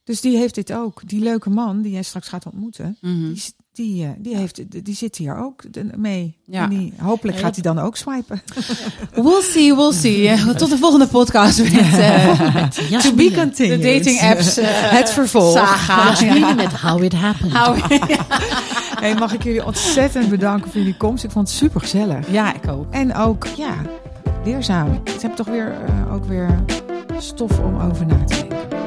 [0.03, 1.01] Dus die heeft dit ook.
[1.05, 3.33] Die leuke man die jij straks gaat ontmoeten, Mhm.
[3.33, 5.63] die, die, eh, die, heeft, die zit hier ook
[5.95, 6.37] mee.
[6.45, 6.63] Ja.
[6.63, 8.41] En die, hopelijk gaat hij dan ook swipen.
[9.23, 10.27] We'll see, we'll see.
[10.29, 13.81] Eh, Tot de volgende podcast met eh, To be continued.
[13.81, 14.57] de dating apps.
[14.57, 15.53] eh, Het vervolg.
[15.57, 16.53] Saga.
[16.55, 17.53] Met How It Happened.
[19.01, 21.23] Hey, mag ik jullie ontzettend bedanken voor jullie komst.
[21.23, 22.31] Ik vond het super gezellig.
[22.31, 22.93] Ja, ik ook.
[22.93, 23.75] En ook, ja,
[24.45, 25.01] leerzaam.
[25.05, 25.75] Ze hebben toch weer,
[26.11, 26.63] ook weer
[27.17, 28.80] stof om over na te denken.